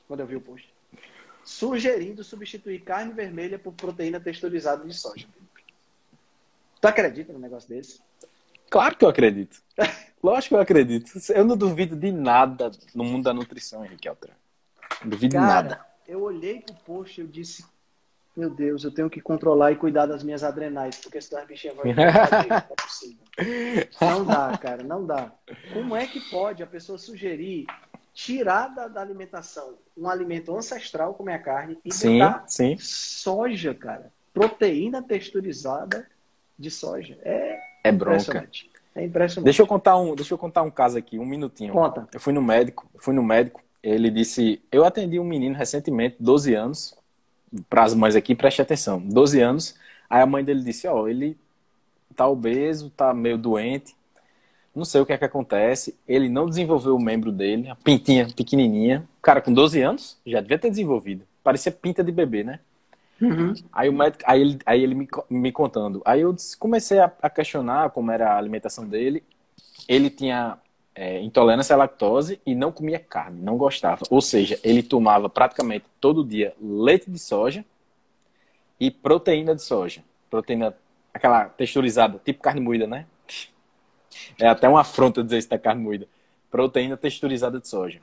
[0.08, 0.72] quando eu vi o post,
[1.44, 5.28] sugerindo substituir carne vermelha por proteína texturizada de soja.
[6.80, 8.00] Tu acredita num negócio desse?
[8.70, 9.62] Claro que eu acredito.
[10.22, 11.12] Lógico que eu acredito.
[11.32, 14.34] Eu não duvido de nada no mundo da nutrição, Henrique Altran.
[15.02, 15.86] Não duvido de Cara, nada.
[16.08, 17.64] eu olhei pro post e eu disse,
[18.36, 21.76] meu Deus, eu tenho que controlar e cuidar das minhas adrenais, porque senão as bichinhas
[21.76, 23.26] vão não é possível.
[24.02, 25.32] Não dá, cara, não dá.
[25.74, 27.66] Como é que pode a pessoa sugerir
[28.14, 32.76] tirar da, da alimentação um alimento ancestral como é a carne e sim, botar sim.
[32.80, 34.12] soja, cara?
[34.34, 36.08] Proteína texturizada
[36.58, 37.18] de soja.
[37.24, 38.18] É, é bronca.
[38.18, 38.70] impressionante.
[38.95, 39.45] É impressionante.
[39.45, 41.74] Deixa eu contar um, deixa eu contar um caso aqui, um minutinho.
[41.74, 42.08] Conta.
[42.12, 46.53] Eu fui no médico, fui no médico, ele disse, eu atendi um menino recentemente, 12
[46.53, 46.95] anos,
[47.70, 49.76] para as mães aqui, preste atenção, 12 anos.
[50.10, 51.38] Aí a mãe dele disse, ó, oh, ele
[52.16, 53.95] tá obeso, tá meio doente,
[54.76, 58.28] não sei o que é que acontece, ele não desenvolveu o membro dele, a pintinha
[58.36, 62.60] pequenininha, o cara com 12 anos, já devia ter desenvolvido, parecia pinta de bebê, né?
[63.22, 63.53] Uhum.
[63.72, 66.01] Aí o médico, aí ele, aí ele me, me contando.
[66.05, 69.24] Aí eu comecei a, a, questionar como era a alimentação dele.
[69.88, 70.57] Ele tinha
[70.93, 74.03] é, intolerância à lactose e não comia carne, não gostava.
[74.09, 77.65] Ou seja, ele tomava praticamente todo dia leite de soja
[78.80, 80.03] e proteína de soja.
[80.30, 80.76] Proteína,
[81.13, 83.05] aquela texturizada, tipo carne moída, né?
[84.39, 86.07] É até uma afronta dizer isso da carne moída.
[86.51, 87.99] Proteína texturizada de soja.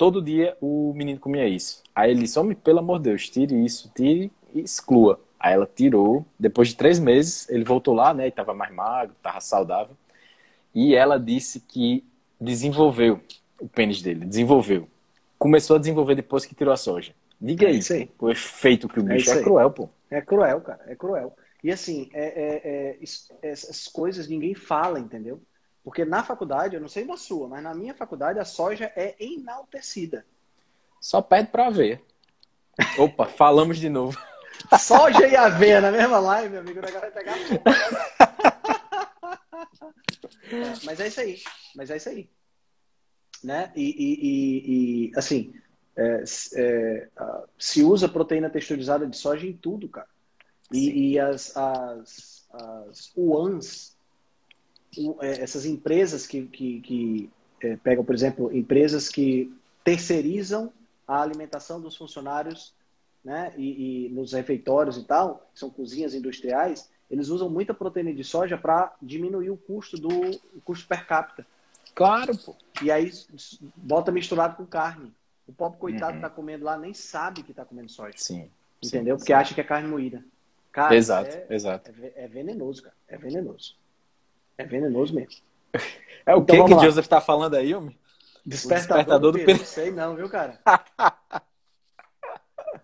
[0.00, 1.82] Todo dia o menino comia isso.
[1.94, 5.20] Aí ele disse, homem, pelo amor de Deus, tire isso, tire e exclua.
[5.38, 6.24] Aí ela tirou.
[6.38, 8.26] Depois de três meses, ele voltou lá, né?
[8.26, 9.94] E tava mais magro, tava saudável.
[10.74, 12.02] E ela disse que
[12.40, 13.20] desenvolveu
[13.60, 14.88] o pênis dele, desenvolveu.
[15.38, 17.12] Começou a desenvolver depois que tirou a soja.
[17.38, 18.10] Diga é isso aí.
[18.18, 19.90] O efeito que o é bicho é, é cruel, pô.
[20.10, 20.80] É cruel, cara.
[20.86, 21.36] É cruel.
[21.62, 22.98] E assim, é, é, é,
[23.42, 25.42] essas coisas ninguém fala, entendeu?
[25.82, 29.16] Porque na faculdade, eu não sei na sua, mas na minha faculdade a soja é
[29.18, 30.26] enaltecida.
[31.00, 32.04] Só pede para ver.
[32.98, 34.18] Opa, falamos de novo.
[34.78, 37.34] Soja e aveia na mesma live, meu amigo, negócio vai pegar
[40.84, 41.40] Mas é isso aí.
[41.74, 42.28] Mas é isso aí.
[43.42, 43.72] Né?
[43.74, 45.54] E, e, e, e assim,
[45.96, 46.22] é,
[46.56, 47.08] é,
[47.58, 50.08] se usa proteína texturizada de soja em tudo, cara.
[50.72, 53.96] E, as, as, as UANs,
[55.20, 57.30] essas empresas que, que, que
[57.62, 59.52] é, pegam, por exemplo, empresas que
[59.84, 60.72] terceirizam
[61.06, 62.74] a alimentação dos funcionários
[63.24, 68.12] né, e, e, nos refeitórios e tal, que são cozinhas industriais, eles usam muita proteína
[68.12, 71.46] de soja para diminuir o custo do o custo per capita.
[71.94, 72.54] Claro, pô.
[72.82, 73.10] E aí
[73.76, 75.12] bota misturado com carne.
[75.46, 76.18] O pobre coitado uhum.
[76.18, 78.16] que tá comendo lá nem sabe que tá comendo soja.
[78.16, 78.48] Sim.
[78.82, 79.16] Entendeu?
[79.16, 79.38] Sim, Porque sim.
[79.38, 80.24] acha que é carne moída.
[80.72, 81.90] Cara, exato, é, exato.
[82.00, 82.94] É, é, venenoso, cara.
[83.08, 83.76] É venenoso.
[84.60, 85.40] É venenoso mesmo.
[86.26, 87.98] É o então, que que o Joseph tá falando aí, homem?
[88.44, 90.60] Despertador, despertador do, do Não sei não, viu, cara?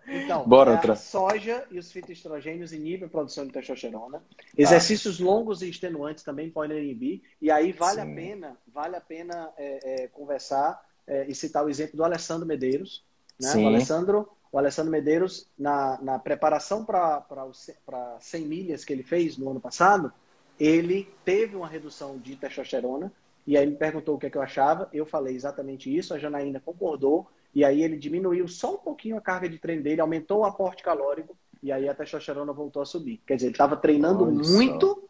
[0.07, 0.93] Então, Bora, é outra.
[0.93, 4.23] a soja e os fitoestrogênios inibem a produção de testosterona.
[4.57, 7.21] Exercícios longos e extenuantes também podem inibir.
[7.41, 8.11] E aí vale Sim.
[8.11, 12.45] a pena, vale a pena é, é, conversar é, e citar o exemplo do Alessandro
[12.45, 13.03] Medeiros.
[13.39, 13.53] Né?
[13.55, 19.49] O Alessandro, o Alessandro Medeiros, na, na preparação para 100 milhas que ele fez no
[19.49, 20.11] ano passado,
[20.59, 23.11] ele teve uma redução de testosterona.
[23.45, 24.89] E aí me perguntou o que, é que eu achava.
[24.91, 26.13] Eu falei exatamente isso.
[26.13, 27.27] A Janaína concordou.
[27.53, 30.83] E aí ele diminuiu só um pouquinho a carga de treino dele, aumentou o aporte
[30.83, 33.21] calórico e aí a testosterona voltou a subir.
[33.25, 35.01] Quer dizer, ele estava treinando Olha muito, só.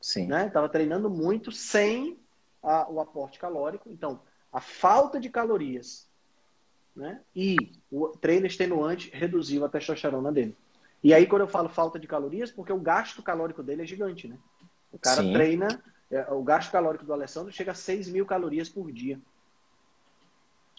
[0.00, 0.26] Sim.
[0.26, 0.46] né?
[0.46, 2.18] Estava treinando muito sem
[2.62, 3.90] a, o aporte calórico.
[3.90, 4.20] Então,
[4.52, 6.08] a falta de calorias,
[6.94, 7.20] né?
[7.34, 7.56] E
[7.90, 10.56] o treino extenuante reduziu a testosterona dele.
[11.02, 14.28] E aí, quando eu falo falta de calorias, porque o gasto calórico dele é gigante,
[14.28, 14.36] né?
[14.92, 15.32] O cara Sim.
[15.32, 19.18] treina, é, o gasto calórico do Alessandro chega a 6 mil calorias por dia.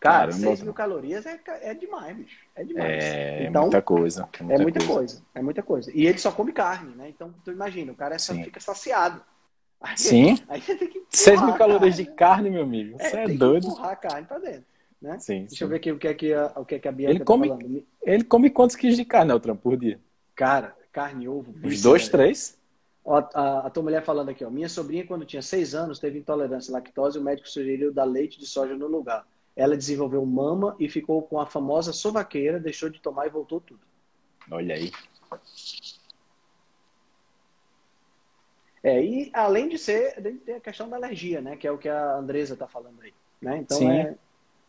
[0.01, 2.39] Cara, 6 mil calorias é, é demais, bicho.
[2.55, 3.03] É demais.
[3.03, 4.27] É então, muita coisa.
[4.39, 4.93] É muita, é muita coisa.
[4.93, 5.23] coisa.
[5.35, 5.91] É muita coisa.
[5.93, 7.09] E ele só come carne, né?
[7.09, 9.21] Então, tu imagina, o cara só fica saciado.
[9.79, 10.37] Aí, Sim.
[10.47, 12.97] Aí tem que empurrar 6 mil calorias de carne, meu amigo.
[12.97, 13.67] Você é, é doido.
[13.67, 14.65] Que empurrar a carne pra dentro.
[14.99, 15.17] Né?
[15.19, 15.63] Sim, Deixa sim.
[15.63, 17.19] eu ver aqui o que é que a, o que é que a Bianca ele
[17.19, 17.57] tá come, tá.
[18.03, 19.99] Ele come quantos quilos de carne, Altran, por dia?
[20.35, 21.53] Cara, carne, ovo.
[21.63, 22.59] Os dois, três?
[23.03, 24.49] Ó, a, a, tua mulher falando aqui, ó.
[24.49, 28.03] Minha sobrinha, quando tinha seis anos, teve intolerância à lactose e o médico sugeriu dar
[28.03, 29.25] leite de soja no lugar.
[29.55, 33.81] Ela desenvolveu mama e ficou com a famosa sovaqueira, deixou de tomar e voltou tudo.
[34.49, 34.91] Olha aí.
[38.83, 41.55] É, e além de ser, tem a questão da alergia, né?
[41.55, 43.13] Que é o que a Andresa está falando aí.
[43.41, 43.57] Né?
[43.57, 44.15] Então é,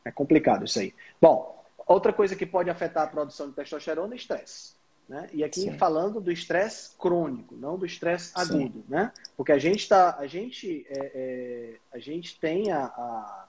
[0.04, 0.94] é complicado isso aí.
[1.20, 4.74] Bom, outra coisa que pode afetar a produção de testosterona é estresse.
[5.12, 5.28] Né?
[5.30, 5.76] E aqui Sim.
[5.76, 9.12] falando do estresse crônico, não do estresse agudo, né?
[9.36, 13.44] Porque a gente tá, a gente, é, é, a gente tem a, a,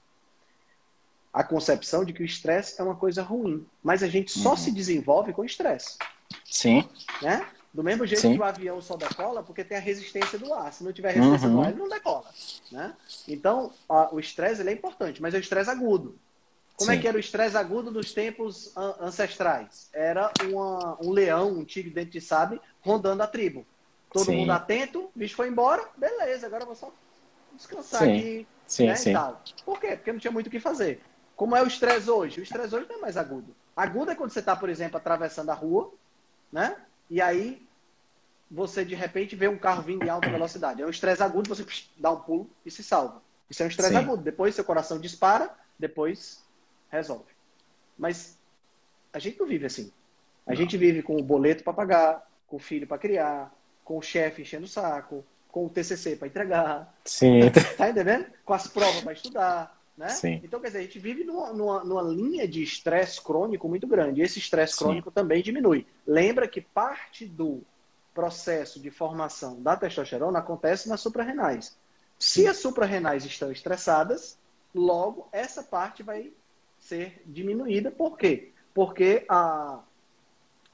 [1.31, 4.57] a, concepção de que o estresse é uma coisa ruim, mas a gente só uhum.
[4.57, 5.97] se desenvolve com estresse.
[6.43, 6.83] Sim.
[7.21, 7.47] Né?
[7.73, 8.33] Do mesmo jeito Sim.
[8.33, 10.73] que o avião só decola, porque tem a resistência do ar.
[10.73, 11.55] Se não tiver resistência uhum.
[11.55, 12.29] do ar, ele não decola.
[12.73, 12.93] Né?
[13.25, 16.19] Então, a, o estresse é importante, mas é o estresse agudo.
[16.75, 16.97] Como Sim.
[16.97, 19.89] é que era o estresse agudo nos tempos ancestrais?
[19.93, 23.65] Era uma, um leão, um tigre dentro de sabe, rondando a tribo.
[24.11, 24.37] Todo sim.
[24.37, 26.91] mundo atento, o bicho foi embora, beleza, agora eu vou só
[27.53, 28.17] descansar sim.
[28.17, 28.47] aqui.
[28.67, 29.13] Sim, né, sim.
[29.65, 29.95] Por quê?
[29.95, 31.01] Porque não tinha muito o que fazer.
[31.35, 32.39] Como é o estresse hoje?
[32.39, 33.55] O estresse hoje não é mais agudo.
[33.75, 35.91] Agudo é quando você está, por exemplo, atravessando a rua,
[36.51, 36.75] né?
[37.09, 37.65] E aí
[38.49, 40.81] você de repente vê um carro vindo em alta velocidade.
[40.81, 41.65] É um estresse agudo, você
[41.97, 43.21] dá um pulo e se salva.
[43.49, 44.21] Isso é um estresse agudo.
[44.21, 46.42] Depois seu coração dispara, depois
[46.93, 47.31] resolve.
[47.97, 48.37] Mas
[49.11, 49.91] a gente não vive assim.
[50.45, 50.57] A não.
[50.57, 54.41] gente vive com o boleto para pagar, com o filho para criar, com o chefe
[54.41, 56.95] enchendo o saco, com o TCC para entregar.
[57.05, 57.41] Sim.
[57.77, 58.25] Tá entendendo?
[58.45, 59.83] Com as provas para estudar.
[59.97, 60.09] Né?
[60.09, 60.41] Sim.
[60.43, 64.21] Então, quer dizer, a gente vive numa, numa, numa linha de estresse crônico muito grande.
[64.21, 65.85] E esse estresse crônico também diminui.
[66.05, 67.61] Lembra que parte do
[68.13, 71.77] processo de formação da testosterona acontece nas suprarrenais.
[72.17, 74.37] Se as suprarrenais estão estressadas,
[74.73, 76.31] logo essa parte vai
[76.83, 77.89] ser diminuída.
[77.89, 78.51] Por quê?
[78.73, 79.79] Porque a,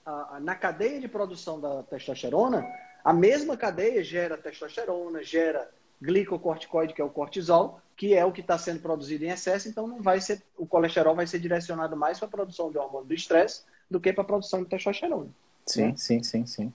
[0.06, 2.66] a, na cadeia de produção da testosterona,
[3.04, 5.70] a mesma cadeia gera testosterona, gera
[6.02, 9.86] glicocorticoide, que é o cortisol, que é o que está sendo produzido em excesso, então
[9.86, 13.14] não vai ser, o colesterol vai ser direcionado mais para a produção do hormônio do
[13.14, 15.30] estresse do que para a produção de testosterona.
[15.66, 15.94] Sim, né?
[15.98, 16.74] sim, sim, sim.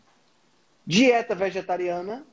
[0.87, 2.25] Dieta vegetariana,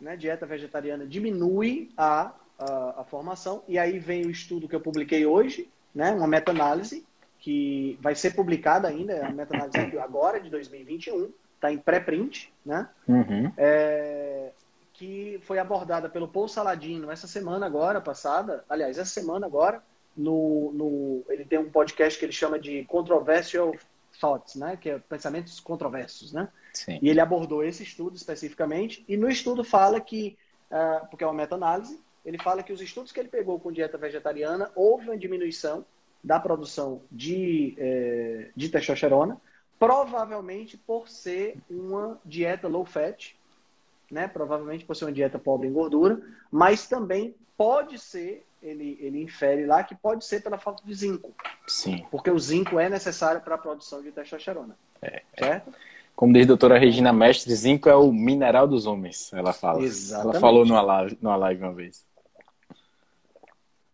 [0.00, 0.16] né?
[0.16, 5.26] Dieta vegetariana diminui a, a, a formação, e aí vem o estudo que eu publiquei
[5.26, 6.12] hoje, né?
[6.12, 7.04] Uma meta-análise
[7.38, 12.88] que vai ser publicada ainda, é a meta-análise agora de 2021, está em pré-print, né?
[13.08, 13.52] Uhum.
[13.56, 14.50] É,
[14.92, 19.82] que foi abordada pelo Paul Saladino essa semana agora, passada, aliás, essa semana agora,
[20.16, 23.74] no, no, ele tem um podcast que ele chama de Controversial
[24.20, 24.76] Thoughts, né?
[24.76, 26.48] Que é pensamentos controversos, né?
[26.72, 26.98] Sim.
[27.02, 30.36] E ele abordou esse estudo especificamente, e no estudo fala que,
[30.70, 33.98] uh, porque é uma meta-análise, ele fala que os estudos que ele pegou com dieta
[33.98, 35.84] vegetariana, houve uma diminuição
[36.22, 39.40] da produção de, eh, de testosterona,
[39.78, 43.34] provavelmente por ser uma dieta low fat,
[44.10, 44.28] né?
[44.28, 49.66] Provavelmente por ser uma dieta pobre em gordura, mas também pode ser, ele, ele infere
[49.66, 51.34] lá, que pode ser pela falta de zinco.
[51.66, 52.06] Sim.
[52.10, 54.76] Porque o zinco é necessário para a produção de testosterona.
[55.00, 55.70] É, certo?
[55.70, 55.72] É.
[56.14, 59.82] Como diz a doutora Regina Mestre, zinco é o mineral dos homens, ela fala.
[59.82, 60.36] Exatamente.
[60.36, 62.04] Ela falou numa live, numa live uma vez.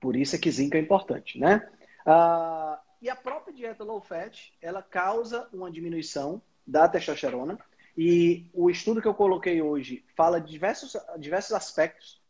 [0.00, 1.68] Por isso é que zinco é importante, né?
[2.06, 7.58] Ah, e a própria dieta low fat, ela causa uma diminuição da testosterona,
[7.96, 12.22] e o estudo que eu coloquei hoje fala de diversos, diversos aspectos.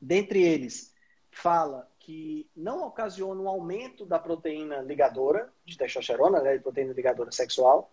[0.00, 0.94] Dentre eles,
[1.30, 7.32] fala que não ocasiona um aumento da proteína ligadora de testosterona, né, de proteína ligadora
[7.32, 7.90] sexual,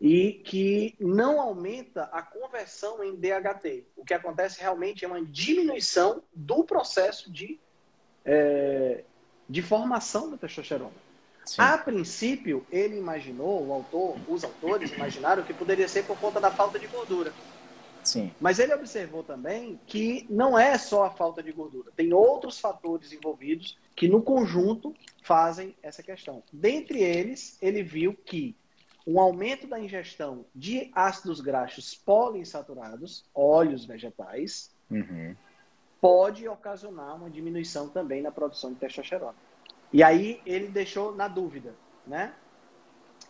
[0.00, 3.86] e que não aumenta a conversão em DHT.
[3.96, 7.58] O que acontece realmente é uma diminuição do processo de,
[8.26, 9.04] é,
[9.48, 11.06] de formação da testosterona.
[11.44, 11.62] Sim.
[11.62, 16.50] A princípio, ele imaginou, o autor, os autores imaginaram que poderia ser por conta da
[16.50, 17.32] falta de gordura.
[18.02, 18.32] Sim.
[18.40, 23.12] Mas ele observou também que não é só a falta de gordura, tem outros fatores
[23.12, 26.42] envolvidos que no conjunto fazem essa questão.
[26.52, 28.56] Dentre eles, ele viu que
[29.06, 35.34] um aumento da ingestão de ácidos graxos poliinsaturados, óleos vegetais, uhum.
[36.06, 39.34] Pode ocasionar uma diminuição também na produção de testosterona.
[39.92, 41.74] E aí ele deixou na dúvida,
[42.06, 42.32] né?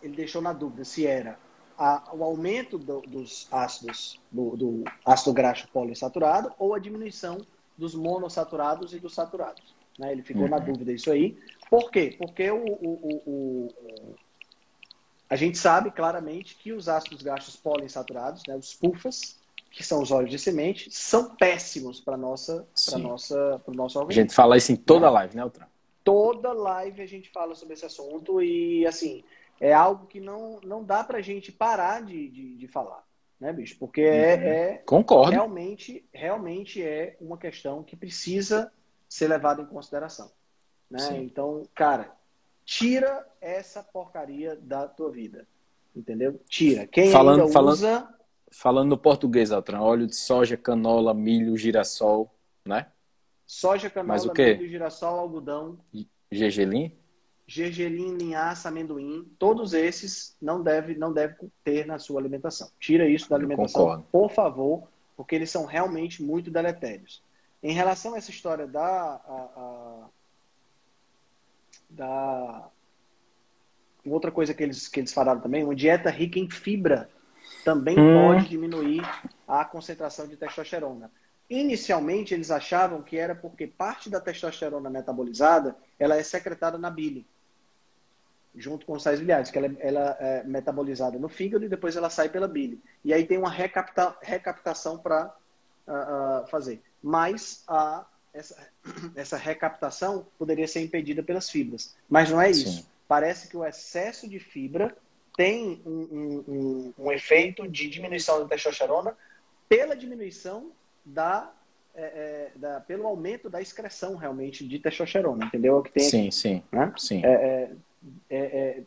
[0.01, 1.39] Ele deixou na dúvida se era
[1.77, 7.39] a, o aumento do, dos ácidos, do, do, ácido graxo poliinsaturado ou a diminuição
[7.75, 9.75] dos monossaturados e dos saturados.
[9.97, 10.11] Né?
[10.11, 10.49] Ele ficou uhum.
[10.49, 11.37] na dúvida isso aí.
[11.69, 12.15] Por quê?
[12.17, 14.15] Porque o, o, o,
[15.29, 19.36] a gente sabe claramente que os ácidos graxos poliinsaturados, né, os PUFAs,
[19.71, 23.99] que são os óleos de semente, são péssimos para nossa, para nossa, para o nosso
[23.99, 24.21] organismo.
[24.21, 25.67] A gente fala isso em toda a live, né, Altran?
[26.07, 29.25] toda live a gente fala sobre esse assunto e, assim,
[29.59, 33.03] é algo que não, não dá pra gente parar de, de, de falar,
[33.37, 33.75] né, bicho?
[33.77, 34.41] Porque é, uhum.
[34.41, 35.31] é Concordo.
[35.31, 38.71] Realmente, realmente é uma questão que precisa
[39.09, 40.31] ser levada em consideração.
[40.89, 41.17] Né?
[41.17, 42.15] Então, cara,
[42.63, 45.45] tira essa porcaria da tua vida.
[45.93, 46.39] Entendeu?
[46.47, 46.87] Tira.
[46.87, 48.07] Quem falando, ainda falando, usa...
[48.51, 52.33] Falando no português, Altran, óleo de soja, canola, milho, girassol,
[52.65, 52.87] né?
[53.45, 55.79] Soja, canola, milho, girassol, algodão.
[56.31, 56.95] Gergelim?
[57.45, 59.25] Gergelim, linhaça, amendoim.
[59.37, 62.69] Todos esses não deve, não deve ter na sua alimentação.
[62.79, 67.23] Tira isso da alimentação, por favor, porque eles são realmente muito deletérios.
[67.61, 68.81] Em relação a essa história da...
[68.83, 70.09] A, a,
[71.89, 72.69] da
[74.05, 77.09] outra coisa que eles, que eles falaram também, uma dieta rica em fibra
[77.67, 78.13] também hum.
[78.13, 79.01] pode diminuir
[79.45, 81.11] a concentração de testosterona.
[81.49, 87.27] Inicialmente, eles achavam que era porque parte da testosterona metabolizada ela é secretada na bile.
[88.55, 92.09] junto com os sais biliares, que ela, ela, é metabolizada no fígado e depois ela
[92.09, 92.81] sai pela bile.
[93.03, 95.35] E aí tem uma recapta, recaptação para
[95.85, 96.81] uh, uh, fazer.
[97.03, 98.55] Mas a, essa,
[99.13, 101.97] essa recaptação poderia ser impedida pelas fibras.
[102.09, 102.69] Mas não é isso.
[102.69, 102.85] Sim.
[103.09, 104.95] Parece que o excesso de fibra
[105.37, 109.15] tem um, um, um, um efeito de diminuição da testosterona
[109.69, 110.71] pela diminuição
[111.05, 111.53] da
[111.99, 115.75] é, é, da, pelo aumento da excreção realmente de testosterona, entendeu?
[115.75, 116.93] É o que tem sim, aqui, sim, né?
[116.95, 117.25] sim.
[117.25, 117.71] É, é,
[118.29, 118.83] é, é,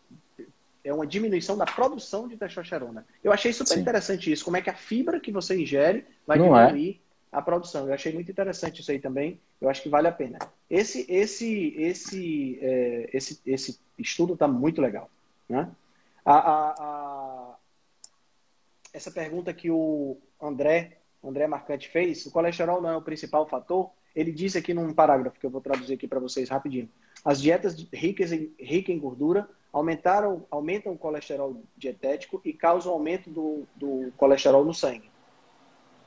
[0.85, 3.05] é, uma diminuição da produção de testosterona.
[3.23, 3.81] Eu achei super sim.
[3.81, 7.01] interessante isso, como é que a fibra que você ingere vai Não diminuir
[7.33, 7.89] a produção.
[7.89, 9.41] Eu achei muito interessante isso aí também.
[9.61, 10.39] Eu acho que vale a pena.
[10.69, 12.59] Esse, esse, esse,
[13.13, 15.11] esse, esse estudo está muito legal,
[15.49, 15.69] né?
[16.25, 17.57] A, a, a,
[18.93, 23.91] essa pergunta que o André André Marcante fez, o colesterol não é o principal fator.
[24.17, 26.91] Ele diz aqui num parágrafo que eu vou traduzir aqui para vocês rapidinho.
[27.25, 33.31] As dietas ricas em, ricas em gordura aumentaram, aumentam o colesterol dietético e causam aumento
[33.31, 35.11] do, do colesterol no sangue.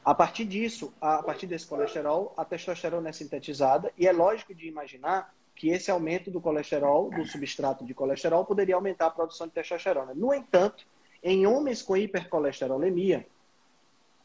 [0.03, 4.68] A partir disso, a partir desse colesterol, a testosterona é sintetizada e é lógico de
[4.68, 9.54] imaginar que esse aumento do colesterol, do substrato de colesterol, poderia aumentar a produção de
[9.54, 10.14] testosterona.
[10.14, 10.86] No entanto,
[11.22, 13.26] em homens com hipercolesterolemia,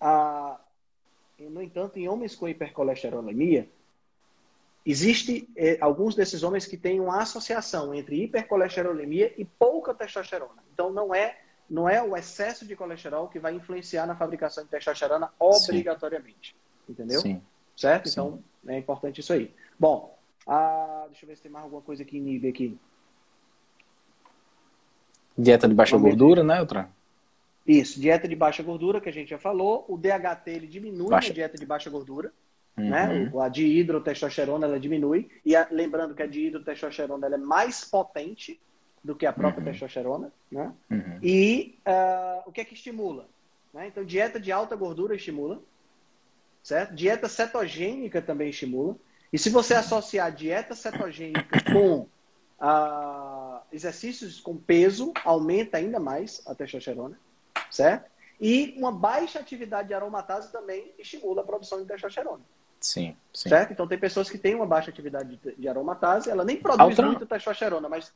[0.01, 0.59] a,
[1.39, 3.69] no entanto, em homens com hipercolesterolemia,
[4.85, 10.63] existe eh, alguns desses homens que têm uma associação entre hipercolesterolemia e pouca testosterona.
[10.73, 14.71] Então, não é não é o excesso de colesterol que vai influenciar na fabricação de
[14.71, 16.57] testosterona obrigatoriamente.
[16.87, 16.93] Sim.
[16.93, 17.21] Entendeu?
[17.21, 17.43] Sim.
[17.77, 18.09] Certo?
[18.09, 18.13] Sim.
[18.13, 19.55] Então, é importante isso aí.
[19.79, 20.18] Bom,
[20.49, 22.79] ah, deixa eu ver se tem mais alguma coisa que inibe aqui.
[25.37, 26.49] Dieta de baixa Vamos gordura, ver.
[26.49, 26.89] né, Outra?
[27.67, 29.85] Isso, dieta de baixa gordura, que a gente já falou.
[29.87, 31.31] O DHT ele diminui baixa.
[31.31, 32.33] a dieta de baixa gordura.
[32.79, 32.89] Uhum.
[32.89, 33.31] Né?
[33.43, 35.29] A dihidrotestosterona ela diminui.
[35.45, 38.59] E a, lembrando que a dihidrotestosterona ela é mais potente
[39.05, 39.71] do que a própria uhum.
[39.71, 40.33] testosterona.
[40.51, 40.73] Né?
[40.91, 41.19] Uhum.
[41.23, 43.29] E uh, o que é que estimula?
[43.75, 43.89] Né?
[43.89, 45.61] Então, dieta de alta gordura estimula.
[46.63, 46.95] Certo?
[46.95, 48.97] Dieta cetogênica também estimula.
[49.33, 52.07] E se você associar dieta cetogênica com
[52.61, 57.19] uh, exercícios com peso, aumenta ainda mais a testosterona
[57.71, 58.11] certo?
[58.41, 62.43] E uma baixa atividade de aromatase também estimula a produção de testosterona.
[62.81, 63.49] Sim, sim.
[63.49, 63.73] Certo?
[63.73, 67.07] Então tem pessoas que têm uma baixa atividade de aromatase, ela nem produz Outra...
[67.07, 68.13] muito testosterona, mas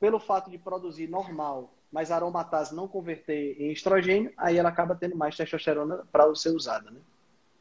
[0.00, 4.96] pelo fato de produzir normal, mas a aromatase não converter em estrogênio, aí ela acaba
[4.96, 6.98] tendo mais testosterona para ser usada, né?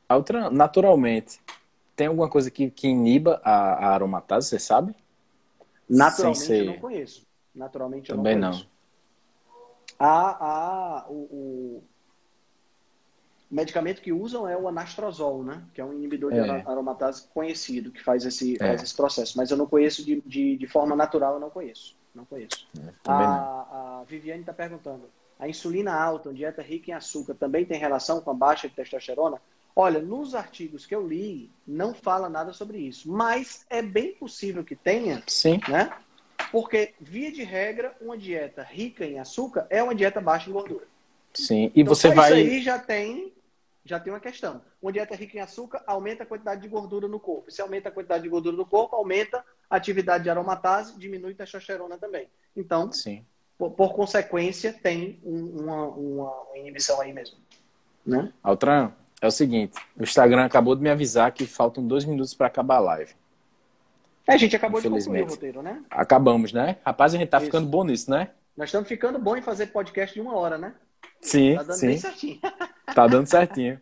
[0.10, 1.40] Outra, naturalmente,
[2.00, 4.96] tem alguma coisa que, que iniba a, a aromatase, você sabe?
[5.90, 6.66] Naturalmente ser...
[6.66, 7.28] eu não conheço.
[7.54, 8.70] Naturalmente eu Também não conheço.
[10.00, 11.84] Não a, a, o, o,
[13.52, 15.62] medicamento que usam é o anastrozol, né?
[15.74, 16.42] Que é um inibidor é.
[16.42, 18.60] de aromatase conhecido, que faz esse, é.
[18.60, 19.38] faz esse processo.
[19.38, 21.98] Mas eu não conheço de, de, de forma natural, eu não conheço.
[22.16, 22.66] Não conheço.
[22.80, 27.66] É, a, a Viviane está perguntando, a insulina alta, uma dieta rica em açúcar, também
[27.66, 29.42] tem relação com a baixa de testosterona?
[29.82, 33.10] Olha, nos artigos que eu li, não fala nada sobre isso.
[33.10, 35.62] Mas é bem possível que tenha, Sim.
[35.70, 35.90] né?
[36.52, 40.86] Porque, via de regra, uma dieta rica em açúcar é uma dieta baixa em gordura.
[41.34, 42.42] Sim, e então, você vai.
[42.42, 43.32] Isso aí já tem,
[43.86, 44.62] já tem uma questão.
[44.82, 47.50] Uma dieta rica em açúcar aumenta a quantidade de gordura no corpo.
[47.50, 51.36] Se aumenta a quantidade de gordura no corpo, aumenta a atividade de aromatase, diminui a
[51.36, 52.28] testosterona também.
[52.54, 53.26] Então, Sim.
[53.58, 57.38] Por, por consequência, tem uma, uma, uma, inibição aí mesmo.
[58.06, 58.34] Né?
[58.44, 58.92] Altran,
[59.22, 62.78] é o seguinte: o Instagram acabou de me avisar que faltam dois minutos para acabar
[62.78, 63.14] a live.
[64.28, 65.84] É, a gente acabou de concluir o roteiro, né?
[65.90, 66.78] Acabamos, né?
[66.86, 67.48] Rapaz, a gente tá Isso.
[67.48, 68.30] ficando bom nisso, né?
[68.56, 70.76] Nós estamos ficando bom em fazer podcast de uma hora, né?
[71.22, 71.88] Sim, tá dando sim.
[71.88, 72.40] bem certinho.
[72.94, 73.80] Tá dando certinho.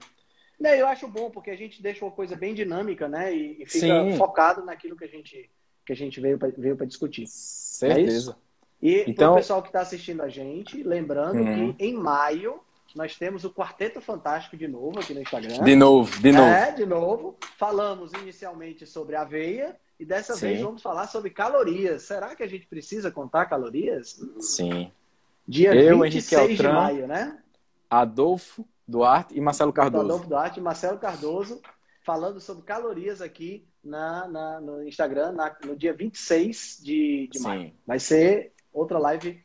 [0.59, 3.33] Não, eu acho bom, porque a gente deixa uma coisa bem dinâmica, né?
[3.33, 4.17] E, e fica sim.
[4.17, 5.49] focado naquilo que a gente,
[5.85, 7.23] que a gente veio para veio discutir.
[7.23, 8.31] É Certeza.
[8.31, 9.31] É e então...
[9.31, 11.73] o pessoal que está assistindo a gente, lembrando uhum.
[11.73, 12.59] que em maio
[12.97, 15.63] nós temos o Quarteto Fantástico de novo aqui no Instagram.
[15.63, 16.49] De novo, de novo.
[16.49, 17.37] É, de novo.
[17.55, 20.47] Falamos inicialmente sobre aveia e dessa Sim.
[20.47, 22.01] vez vamos falar sobre calorias.
[22.01, 24.19] Será que a gente precisa contar calorias?
[24.39, 24.91] Sim.
[25.47, 27.37] Dia Eu, 26 de maio, né?
[27.87, 30.05] Adolfo Duarte e Marcelo Cardoso.
[30.05, 31.61] Adolfo Duarte e Marcelo Cardoso
[32.03, 37.71] falando sobre calorias aqui na, na no Instagram na, no dia 26 de, de maio.
[37.85, 39.43] Vai ser outra live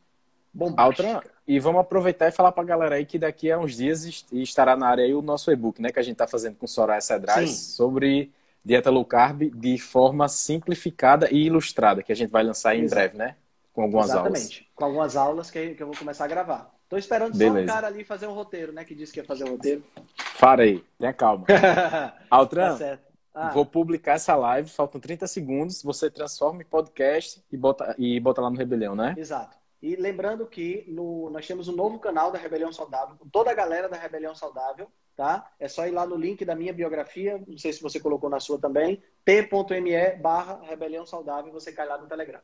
[0.54, 1.16] bombástica.
[1.16, 4.24] Outra, e vamos aproveitar e falar para a galera aí que daqui a uns dias
[4.32, 5.92] estará na área aí o nosso e-book, né?
[5.92, 8.32] Que a gente está fazendo com Soraya Cedrais sobre
[8.64, 12.94] dieta low carb de forma simplificada e ilustrada, que a gente vai lançar em Exato.
[12.94, 13.36] breve, né?
[13.74, 14.28] Com algumas Exatamente.
[14.28, 14.40] aulas.
[14.40, 14.70] Exatamente.
[14.74, 16.74] Com algumas aulas que, que eu vou começar a gravar.
[16.88, 17.66] Tô esperando Beleza.
[17.66, 18.84] só um cara ali fazer um roteiro, né?
[18.84, 19.84] Que disse que ia fazer um roteiro.
[20.40, 21.44] Para aí, tenha calma.
[22.30, 22.98] Altran, tá
[23.34, 23.50] ah.
[23.50, 25.82] vou publicar essa live, faltam 30 segundos.
[25.82, 29.14] Você transforma em podcast e bota, e bota lá no Rebelião, né?
[29.18, 29.61] Exato.
[29.82, 33.54] E lembrando que no, nós temos um novo canal da Rebelião Saudável, com toda a
[33.54, 35.50] galera da Rebelião Saudável, tá?
[35.58, 38.38] É só ir lá no link da minha biografia, não sei se você colocou na
[38.38, 42.40] sua também, t.me barra Rebelião Saudável, você cai lá no Telegram.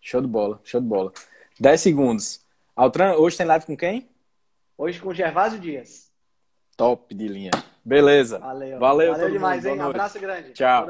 [0.00, 1.12] Show de bola, show de bola.
[1.60, 2.40] 10 segundos.
[2.74, 4.08] Altran, hoje tem live com quem?
[4.76, 6.10] Hoje com Gervásio Dias.
[6.76, 7.50] Top de linha.
[7.84, 8.38] Beleza.
[8.38, 8.78] Valeu.
[8.78, 9.78] Valeu, Valeu demais, hein?
[9.78, 10.52] Abraço grande.
[10.52, 10.86] Tchau.